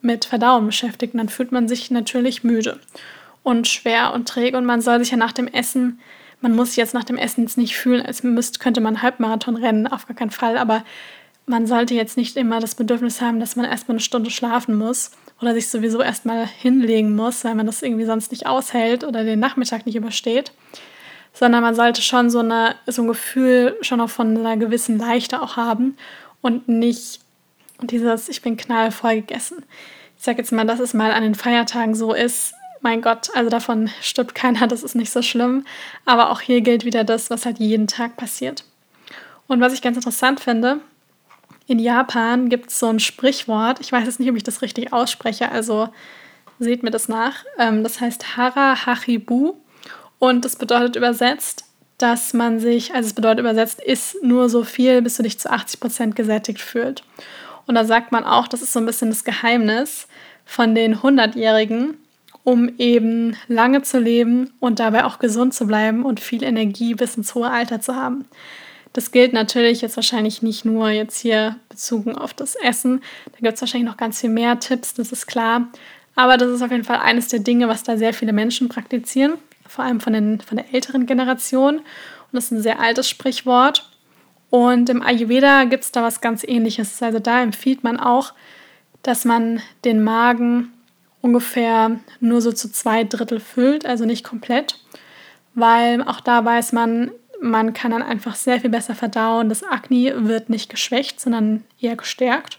mit 0.02 0.24
Verdauen 0.24 0.66
beschäftigt. 0.66 1.14
Dann 1.14 1.28
fühlt 1.28 1.52
man 1.52 1.68
sich 1.68 1.90
natürlich 1.90 2.44
müde 2.44 2.78
und 3.42 3.68
schwer 3.68 4.12
und 4.12 4.28
träge 4.28 4.58
und 4.58 4.64
man 4.64 4.80
soll 4.80 4.98
sich 5.00 5.10
ja 5.10 5.16
nach 5.16 5.32
dem 5.32 5.48
Essen, 5.48 6.00
man 6.40 6.54
muss 6.54 6.76
jetzt 6.76 6.94
nach 6.94 7.04
dem 7.04 7.16
Essen 7.16 7.42
jetzt 7.42 7.58
nicht 7.58 7.76
fühlen, 7.76 8.04
als 8.04 8.22
müsste, 8.22 8.58
könnte 8.58 8.80
man 8.80 9.02
Halbmarathon 9.02 9.56
rennen, 9.56 9.86
auf 9.86 10.06
gar 10.06 10.16
keinen 10.16 10.30
Fall, 10.30 10.58
aber 10.58 10.84
man 11.46 11.66
sollte 11.66 11.94
jetzt 11.94 12.16
nicht 12.16 12.36
immer 12.36 12.60
das 12.60 12.74
Bedürfnis 12.74 13.20
haben, 13.20 13.40
dass 13.40 13.56
man 13.56 13.66
erstmal 13.66 13.94
eine 13.94 14.00
Stunde 14.00 14.30
schlafen 14.30 14.76
muss 14.76 15.10
oder 15.40 15.54
sich 15.54 15.68
sowieso 15.68 16.00
erstmal 16.00 16.46
hinlegen 16.46 17.16
muss, 17.16 17.44
weil 17.44 17.54
man 17.54 17.66
das 17.66 17.82
irgendwie 17.82 18.04
sonst 18.04 18.30
nicht 18.30 18.46
aushält 18.46 19.04
oder 19.04 19.24
den 19.24 19.40
Nachmittag 19.40 19.86
nicht 19.86 19.96
übersteht, 19.96 20.52
sondern 21.32 21.62
man 21.62 21.74
sollte 21.74 22.02
schon 22.02 22.30
so, 22.30 22.40
eine, 22.40 22.76
so 22.86 23.02
ein 23.02 23.08
Gefühl 23.08 23.76
schon 23.80 24.00
auch 24.00 24.10
von 24.10 24.36
einer 24.36 24.56
gewissen 24.56 24.98
Leichte 24.98 25.42
auch 25.42 25.56
haben 25.56 25.96
und 26.40 26.68
nicht 26.68 27.20
dieses, 27.86 28.28
ich 28.28 28.42
bin 28.42 28.56
knallvoll 28.56 29.16
gegessen. 29.16 29.64
Ich 30.16 30.24
sage 30.24 30.38
jetzt 30.38 30.52
mal, 30.52 30.66
dass 30.66 30.80
es 30.80 30.94
mal 30.94 31.12
an 31.12 31.22
den 31.22 31.34
Feiertagen 31.34 31.94
so 31.94 32.12
ist. 32.12 32.54
Mein 32.82 33.02
Gott, 33.02 33.30
also 33.34 33.50
davon 33.50 33.90
stirbt 34.00 34.34
keiner, 34.34 34.66
das 34.66 34.82
ist 34.82 34.94
nicht 34.94 35.10
so 35.10 35.22
schlimm. 35.22 35.64
Aber 36.04 36.30
auch 36.30 36.40
hier 36.40 36.60
gilt 36.60 36.84
wieder 36.84 37.04
das, 37.04 37.30
was 37.30 37.46
halt 37.46 37.58
jeden 37.58 37.86
Tag 37.86 38.16
passiert. 38.16 38.64
Und 39.46 39.60
was 39.60 39.72
ich 39.72 39.82
ganz 39.82 39.96
interessant 39.96 40.40
finde, 40.40 40.80
in 41.66 41.78
Japan 41.78 42.48
gibt 42.48 42.70
es 42.70 42.78
so 42.78 42.88
ein 42.88 43.00
Sprichwort, 43.00 43.80
ich 43.80 43.92
weiß 43.92 44.04
jetzt 44.04 44.20
nicht, 44.20 44.30
ob 44.30 44.36
ich 44.36 44.42
das 44.42 44.62
richtig 44.62 44.92
ausspreche, 44.92 45.50
also 45.50 45.88
seht 46.58 46.82
mir 46.82 46.90
das 46.90 47.08
nach. 47.08 47.44
Ähm, 47.58 47.82
das 47.82 48.00
heißt 48.00 48.36
Hara 48.36 48.86
Hachibu 48.86 49.54
und 50.18 50.44
das 50.44 50.56
bedeutet 50.56 50.96
übersetzt, 50.96 51.64
dass 51.98 52.32
man 52.32 52.60
sich, 52.60 52.94
also 52.94 53.06
es 53.06 53.14
bedeutet 53.14 53.40
übersetzt, 53.40 53.80
isst 53.80 54.22
nur 54.22 54.48
so 54.48 54.64
viel, 54.64 55.02
bis 55.02 55.16
du 55.16 55.22
dich 55.22 55.38
zu 55.38 55.50
80 55.50 55.80
Prozent 55.80 56.16
gesättigt 56.16 56.60
fühlt. 56.60 57.04
Und 57.70 57.76
da 57.76 57.84
sagt 57.84 58.10
man 58.10 58.24
auch, 58.24 58.48
das 58.48 58.62
ist 58.62 58.72
so 58.72 58.80
ein 58.80 58.84
bisschen 58.84 59.10
das 59.10 59.22
Geheimnis 59.22 60.08
von 60.44 60.74
den 60.74 60.96
100-Jährigen, 60.96 61.98
um 62.42 62.68
eben 62.78 63.36
lange 63.46 63.82
zu 63.82 64.00
leben 64.00 64.52
und 64.58 64.80
dabei 64.80 65.04
auch 65.04 65.20
gesund 65.20 65.54
zu 65.54 65.68
bleiben 65.68 66.04
und 66.04 66.18
viel 66.18 66.42
Energie 66.42 66.96
bis 66.96 67.16
ins 67.16 67.36
hohe 67.36 67.48
Alter 67.48 67.80
zu 67.80 67.94
haben. 67.94 68.24
Das 68.92 69.12
gilt 69.12 69.32
natürlich 69.32 69.82
jetzt 69.82 69.94
wahrscheinlich 69.94 70.42
nicht 70.42 70.64
nur 70.64 70.90
jetzt 70.90 71.20
hier 71.20 71.54
bezogen 71.68 72.16
auf 72.16 72.34
das 72.34 72.56
Essen. 72.56 73.02
Da 73.26 73.38
gibt 73.38 73.54
es 73.54 73.60
wahrscheinlich 73.60 73.88
noch 73.88 73.96
ganz 73.96 74.20
viel 74.20 74.30
mehr 74.30 74.58
Tipps, 74.58 74.94
das 74.94 75.12
ist 75.12 75.28
klar. 75.28 75.68
Aber 76.16 76.38
das 76.38 76.48
ist 76.50 76.62
auf 76.62 76.72
jeden 76.72 76.82
Fall 76.82 76.98
eines 76.98 77.28
der 77.28 77.38
Dinge, 77.38 77.68
was 77.68 77.84
da 77.84 77.96
sehr 77.96 78.14
viele 78.14 78.32
Menschen 78.32 78.68
praktizieren, 78.68 79.34
vor 79.68 79.84
allem 79.84 80.00
von, 80.00 80.12
den, 80.12 80.40
von 80.40 80.56
der 80.56 80.74
älteren 80.74 81.06
Generation. 81.06 81.76
Und 81.76 81.84
das 82.32 82.46
ist 82.46 82.50
ein 82.50 82.62
sehr 82.62 82.80
altes 82.80 83.08
Sprichwort. 83.08 83.88
Und 84.50 84.88
im 84.90 85.02
Ayurveda 85.02 85.64
gibt 85.64 85.84
es 85.84 85.92
da 85.92 86.02
was 86.02 86.20
ganz 86.20 86.44
ähnliches. 86.44 87.02
Also 87.02 87.20
da 87.20 87.42
empfiehlt 87.42 87.84
man 87.84 87.98
auch, 87.98 88.34
dass 89.02 89.24
man 89.24 89.62
den 89.84 90.02
Magen 90.02 90.72
ungefähr 91.22 92.00
nur 92.20 92.40
so 92.40 92.52
zu 92.52 92.70
zwei 92.70 93.04
Drittel 93.04 93.40
füllt, 93.40 93.86
also 93.86 94.04
nicht 94.04 94.24
komplett, 94.24 94.78
weil 95.54 96.02
auch 96.02 96.20
da 96.20 96.44
weiß 96.44 96.72
man, 96.72 97.12
man 97.40 97.72
kann 97.72 97.92
dann 97.92 98.02
einfach 98.02 98.34
sehr 98.34 98.60
viel 98.60 98.70
besser 98.70 98.94
verdauen. 98.94 99.48
Das 99.48 99.62
Akne 99.62 100.28
wird 100.28 100.50
nicht 100.50 100.68
geschwächt, 100.68 101.20
sondern 101.20 101.64
eher 101.80 101.96
gestärkt. 101.96 102.58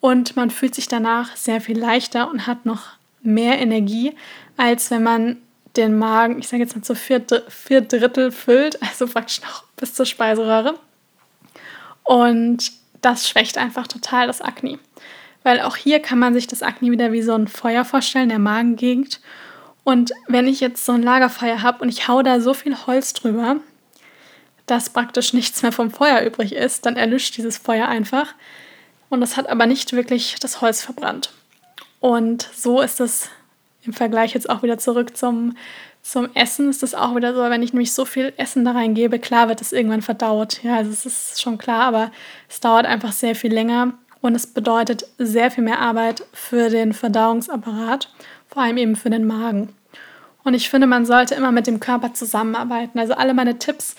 Und 0.00 0.34
man 0.34 0.50
fühlt 0.50 0.74
sich 0.74 0.88
danach 0.88 1.36
sehr 1.36 1.60
viel 1.60 1.78
leichter 1.78 2.28
und 2.28 2.46
hat 2.46 2.66
noch 2.66 2.88
mehr 3.22 3.60
Energie, 3.60 4.16
als 4.56 4.90
wenn 4.90 5.04
man 5.04 5.36
den 5.76 5.96
Magen, 5.96 6.38
ich 6.38 6.48
sage 6.48 6.62
jetzt 6.62 6.74
mal 6.74 6.82
zu 6.82 6.96
vier, 6.96 7.24
vier 7.48 7.82
Drittel 7.82 8.32
füllt, 8.32 8.82
also 8.90 9.06
praktisch 9.06 9.40
noch 9.42 9.64
bis 9.76 9.94
zur 9.94 10.06
Speiseröhre. 10.06 10.74
Und 12.04 12.72
das 13.00 13.28
schwächt 13.28 13.58
einfach 13.58 13.86
total 13.86 14.26
das 14.26 14.40
Akne. 14.40 14.78
Weil 15.42 15.60
auch 15.60 15.76
hier 15.76 16.00
kann 16.00 16.18
man 16.18 16.34
sich 16.34 16.46
das 16.46 16.62
Akne 16.62 16.90
wieder 16.90 17.12
wie 17.12 17.22
so 17.22 17.34
ein 17.34 17.48
Feuer 17.48 17.84
vorstellen, 17.84 18.28
der 18.28 18.38
Magengegend. 18.38 19.20
Und 19.84 20.12
wenn 20.28 20.46
ich 20.46 20.60
jetzt 20.60 20.84
so 20.84 20.92
ein 20.92 21.02
Lagerfeuer 21.02 21.62
habe 21.62 21.82
und 21.82 21.88
ich 21.88 22.06
hau 22.06 22.22
da 22.22 22.40
so 22.40 22.54
viel 22.54 22.76
Holz 22.86 23.12
drüber, 23.12 23.56
dass 24.66 24.90
praktisch 24.90 25.32
nichts 25.32 25.62
mehr 25.62 25.72
vom 25.72 25.90
Feuer 25.90 26.20
übrig 26.22 26.54
ist, 26.54 26.86
dann 26.86 26.96
erlischt 26.96 27.36
dieses 27.36 27.58
Feuer 27.58 27.88
einfach. 27.88 28.34
Und 29.10 29.20
das 29.20 29.36
hat 29.36 29.48
aber 29.48 29.66
nicht 29.66 29.92
wirklich 29.92 30.36
das 30.40 30.60
Holz 30.60 30.82
verbrannt. 30.82 31.32
Und 32.00 32.48
so 32.54 32.80
ist 32.80 33.00
es 33.00 33.28
im 33.82 33.92
Vergleich 33.92 34.34
jetzt 34.34 34.48
auch 34.48 34.62
wieder 34.62 34.78
zurück 34.78 35.16
zum, 35.16 35.56
zum 36.02 36.28
Essen. 36.34 36.68
Ist 36.68 36.82
es 36.82 36.94
auch 36.94 37.14
wieder 37.14 37.34
so, 37.34 37.40
wenn 37.42 37.62
ich 37.62 37.72
nämlich 37.72 37.92
so 37.92 38.04
viel 38.04 38.32
Essen 38.36 38.64
da 38.64 38.72
reingebe, 38.72 39.18
klar 39.18 39.48
wird 39.48 39.60
es 39.60 39.72
irgendwann 39.72 40.02
verdaut. 40.02 40.62
Ja, 40.62 40.76
also 40.76 40.90
es 40.90 41.06
ist 41.06 41.40
schon 41.40 41.58
klar, 41.58 41.82
aber 41.84 42.10
es 42.48 42.60
dauert 42.60 42.86
einfach 42.86 43.12
sehr 43.12 43.34
viel 43.34 43.52
länger 43.52 43.94
und 44.20 44.34
es 44.34 44.46
bedeutet 44.46 45.06
sehr 45.18 45.50
viel 45.50 45.64
mehr 45.64 45.80
Arbeit 45.80 46.24
für 46.32 46.68
den 46.68 46.92
Verdauungsapparat, 46.92 48.12
vor 48.48 48.62
allem 48.62 48.76
eben 48.76 48.96
für 48.96 49.10
den 49.10 49.26
Magen. 49.26 49.70
Und 50.44 50.54
ich 50.54 50.68
finde, 50.68 50.88
man 50.88 51.06
sollte 51.06 51.36
immer 51.36 51.52
mit 51.52 51.68
dem 51.68 51.78
Körper 51.78 52.14
zusammenarbeiten. 52.14 52.98
Also 52.98 53.14
alle 53.14 53.32
meine 53.32 53.58
Tipps, 53.58 53.94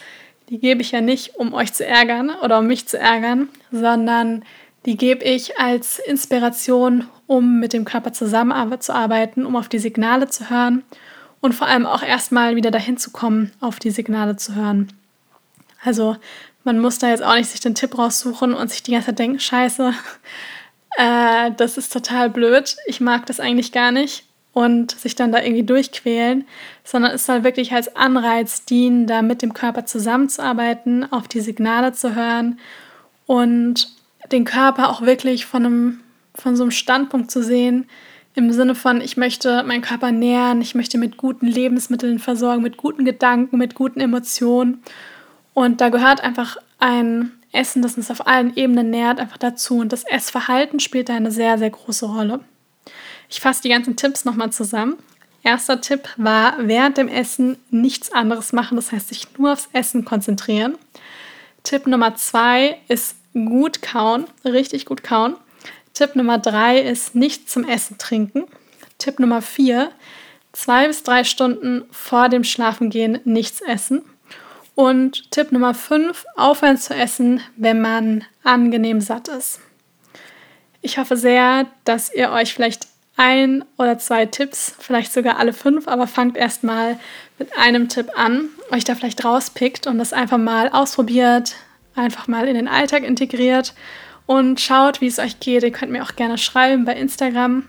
die 0.49 0.59
gebe 0.59 0.81
ich 0.81 0.91
ja 0.91 0.99
nicht, 0.99 1.35
um 1.35 1.53
euch 1.53 1.73
zu 1.73 1.85
ärgern 1.85 2.31
oder 2.43 2.59
um 2.59 2.67
mich 2.67 2.85
zu 2.85 2.99
ärgern, 2.99 3.47
sondern 3.71 4.43
die 4.85 4.97
gebe 4.97 5.23
ich 5.23 5.57
als 5.57 5.99
Inspiration, 5.99 7.05
um 7.27 7.61
mit 7.61 7.71
dem 7.71 7.85
Körper 7.85 8.11
zusammenzuarbeiten, 8.11 9.45
um 9.45 9.55
auf 9.55 9.69
die 9.69 9.79
Signale 9.79 10.27
zu 10.27 10.49
hören 10.49 10.83
und 11.43 11.53
vor 11.53 11.67
allem 11.67 11.85
auch 11.85 12.01
erstmal 12.01 12.55
wieder 12.55 12.71
dahin 12.71 12.95
zu 12.95 13.11
kommen, 13.11 13.51
auf 13.59 13.77
die 13.77 13.91
Signale 13.91 14.37
zu 14.37 14.55
hören. 14.55 14.93
Also 15.83 16.15
man 16.63 16.79
muss 16.79 16.99
da 16.99 17.09
jetzt 17.09 17.21
auch 17.21 17.35
nicht 17.35 17.49
sich 17.49 17.59
den 17.59 17.75
Tipp 17.75 17.97
raussuchen 17.97 18.53
und 18.53 18.71
sich 18.71 18.81
die 18.81 18.91
ganze 18.93 19.07
Zeit 19.07 19.19
denken, 19.19 19.41
scheiße, 19.41 19.93
äh, 20.97 21.51
das 21.57 21.77
ist 21.77 21.91
total 21.91 22.29
blöd, 22.29 22.77
ich 22.87 23.01
mag 23.01 23.25
das 23.25 23.41
eigentlich 23.41 23.73
gar 23.73 23.91
nicht 23.91 24.23
und 24.53 24.91
sich 24.91 25.15
dann 25.15 25.33
da 25.33 25.41
irgendwie 25.41 25.65
durchquälen, 25.65 26.45
sondern 26.85 27.11
es 27.11 27.25
soll 27.25 27.43
wirklich 27.43 27.73
als 27.73 27.93
Anreiz 27.93 28.63
dienen, 28.63 29.05
da 29.05 29.21
mit 29.21 29.41
dem 29.41 29.53
Körper 29.53 29.85
zusammenzuarbeiten, 29.85 31.11
auf 31.11 31.27
die 31.27 31.41
Signale 31.41 31.91
zu 31.91 32.15
hören 32.15 32.57
und 33.25 33.89
den 34.31 34.45
Körper 34.45 34.89
auch 34.89 35.01
wirklich 35.01 35.45
von, 35.45 35.65
einem, 35.65 35.99
von 36.35 36.55
so 36.55 36.63
einem 36.63 36.71
Standpunkt 36.71 37.31
zu 37.31 37.43
sehen, 37.43 37.89
im 38.35 38.51
Sinne 38.51 38.75
von, 38.75 39.01
ich 39.01 39.17
möchte 39.17 39.63
meinen 39.63 39.81
Körper 39.81 40.11
nähren, 40.11 40.61
ich 40.61 40.75
möchte 40.75 40.97
mit 40.97 41.17
guten 41.17 41.45
Lebensmitteln 41.45 42.19
versorgen, 42.19 42.63
mit 42.63 42.77
guten 42.77 43.05
Gedanken, 43.05 43.57
mit 43.57 43.75
guten 43.75 43.99
Emotionen. 43.99 44.81
Und 45.53 45.81
da 45.81 45.89
gehört 45.89 46.21
einfach 46.21 46.57
ein 46.79 47.31
Essen, 47.51 47.81
das 47.83 47.95
uns 47.95 48.09
auf 48.09 48.25
allen 48.25 48.55
Ebenen 48.55 48.89
nährt, 48.89 49.19
einfach 49.19 49.37
dazu. 49.37 49.77
Und 49.77 49.93
das 49.93 50.03
Essverhalten 50.03 50.79
spielt 50.79 51.09
da 51.09 51.15
eine 51.15 51.31
sehr, 51.31 51.57
sehr 51.57 51.69
große 51.69 52.07
Rolle. 52.07 52.39
Ich 53.29 53.39
fasse 53.39 53.61
die 53.61 53.69
ganzen 53.69 53.95
Tipps 53.95 54.25
nochmal 54.25 54.51
zusammen. 54.51 54.97
Erster 55.43 55.81
Tipp 55.81 56.09
war, 56.17 56.55
während 56.59 56.97
dem 56.97 57.07
Essen 57.09 57.57
nichts 57.69 58.11
anderes 58.11 58.53
machen, 58.53 58.75
das 58.77 58.91
heißt 58.91 59.09
sich 59.09 59.27
nur 59.37 59.53
aufs 59.53 59.69
Essen 59.73 60.05
konzentrieren. 60.05 60.77
Tipp 61.63 61.85
Nummer 61.85 62.15
zwei 62.15 62.77
ist 62.87 63.15
gut 63.33 63.81
kauen, 63.81 64.25
richtig 64.45 64.85
gut 64.85 65.03
kauen. 65.03 65.35
Tipp 65.93 66.15
Nummer 66.15 66.39
drei 66.39 66.79
ist 66.79 67.13
nicht 67.13 67.49
zum 67.49 67.67
Essen 67.67 67.97
trinken. 67.99 68.45
Tipp 68.97 69.19
Nummer 69.19 69.41
vier, 69.41 69.91
zwei 70.51 70.87
bis 70.87 71.03
drei 71.03 71.23
Stunden 71.23 71.83
vor 71.91 72.29
dem 72.29 72.43
Schlafengehen 72.43 73.19
nichts 73.25 73.61
essen. 73.61 74.01
Und 74.75 75.29
Tipp 75.29 75.51
Nummer 75.51 75.75
fünf, 75.75 76.25
aufhören 76.35 76.77
zu 76.77 76.95
essen, 76.95 77.41
wenn 77.57 77.79
man 77.79 78.23
angenehm 78.43 79.01
satt 79.01 79.27
ist. 79.27 79.59
Ich 80.81 80.97
hoffe 80.97 81.15
sehr, 81.15 81.67
dass 81.85 82.11
ihr 82.11 82.31
euch 82.31 82.55
vielleicht 82.55 82.87
ein 83.15 83.63
oder 83.77 83.99
zwei 83.99 84.25
Tipps, 84.25 84.73
vielleicht 84.79 85.13
sogar 85.13 85.37
alle 85.37 85.53
fünf, 85.53 85.87
aber 85.87 86.07
fangt 86.07 86.35
erstmal 86.35 86.99
mit 87.37 87.55
einem 87.55 87.87
Tipp 87.87 88.09
an, 88.15 88.49
euch 88.71 88.83
da 88.83 88.95
vielleicht 88.95 89.23
rauspickt 89.23 89.85
und 89.85 89.99
das 89.99 90.11
einfach 90.11 90.39
mal 90.39 90.69
ausprobiert, 90.69 91.55
einfach 91.93 92.27
mal 92.27 92.47
in 92.47 92.55
den 92.55 92.67
Alltag 92.67 93.03
integriert 93.03 93.75
und 94.25 94.59
schaut, 94.59 95.01
wie 95.01 95.07
es 95.07 95.19
euch 95.19 95.39
geht. 95.39 95.63
Ihr 95.63 95.71
könnt 95.71 95.91
mir 95.91 96.03
auch 96.03 96.15
gerne 96.15 96.37
schreiben 96.37 96.85
bei 96.85 96.95
Instagram 96.95 97.67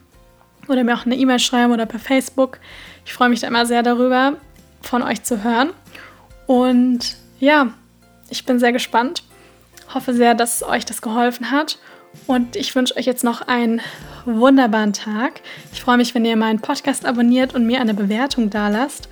oder 0.69 0.85
mir 0.85 0.95
auch 0.95 1.07
eine 1.07 1.17
E-Mail 1.17 1.38
schreiben 1.38 1.73
oder 1.73 1.87
per 1.87 1.99
Facebook. 1.99 2.59
Ich 3.05 3.12
freue 3.12 3.29
mich 3.29 3.40
da 3.40 3.49
immer 3.49 3.67
sehr 3.67 3.83
darüber, 3.83 4.35
von 4.83 5.03
euch 5.03 5.23
zu 5.23 5.45
hören. 5.45 5.71
Und 6.47 7.17
ja, 7.40 7.73
ich 8.31 8.45
bin 8.45 8.59
sehr 8.59 8.73
gespannt. 8.73 9.25
Hoffe 9.93 10.14
sehr, 10.14 10.35
dass 10.35 10.62
euch 10.62 10.85
das 10.85 11.03
geholfen 11.03 11.51
hat. 11.51 11.79
Und 12.27 12.57
ich 12.57 12.75
wünsche 12.75 12.97
euch 12.97 13.07
jetzt 13.07 13.25
noch 13.25 13.43
einen 13.43 13.81
wunderbaren 14.25 14.93
Tag. 14.93 15.40
Ich 15.73 15.83
freue 15.83 15.97
mich, 15.97 16.14
wenn 16.14 16.25
ihr 16.25 16.37
meinen 16.37 16.61
Podcast 16.61 17.05
abonniert 17.05 17.55
und 17.55 17.67
mir 17.67 17.81
eine 17.81 17.95
Bewertung 17.95 18.51
dalasst. 18.51 19.09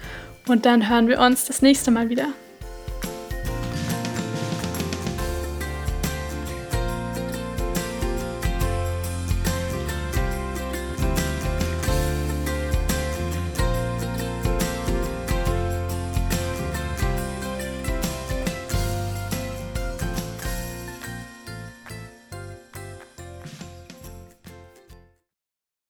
Und 0.48 0.66
dann 0.66 0.88
hören 0.88 1.09
wir 1.09 1.20
uns 1.20 1.44
das 1.44 1.62
nächste 1.62 1.90
Mal 1.90 2.09
wieder. 2.09 2.28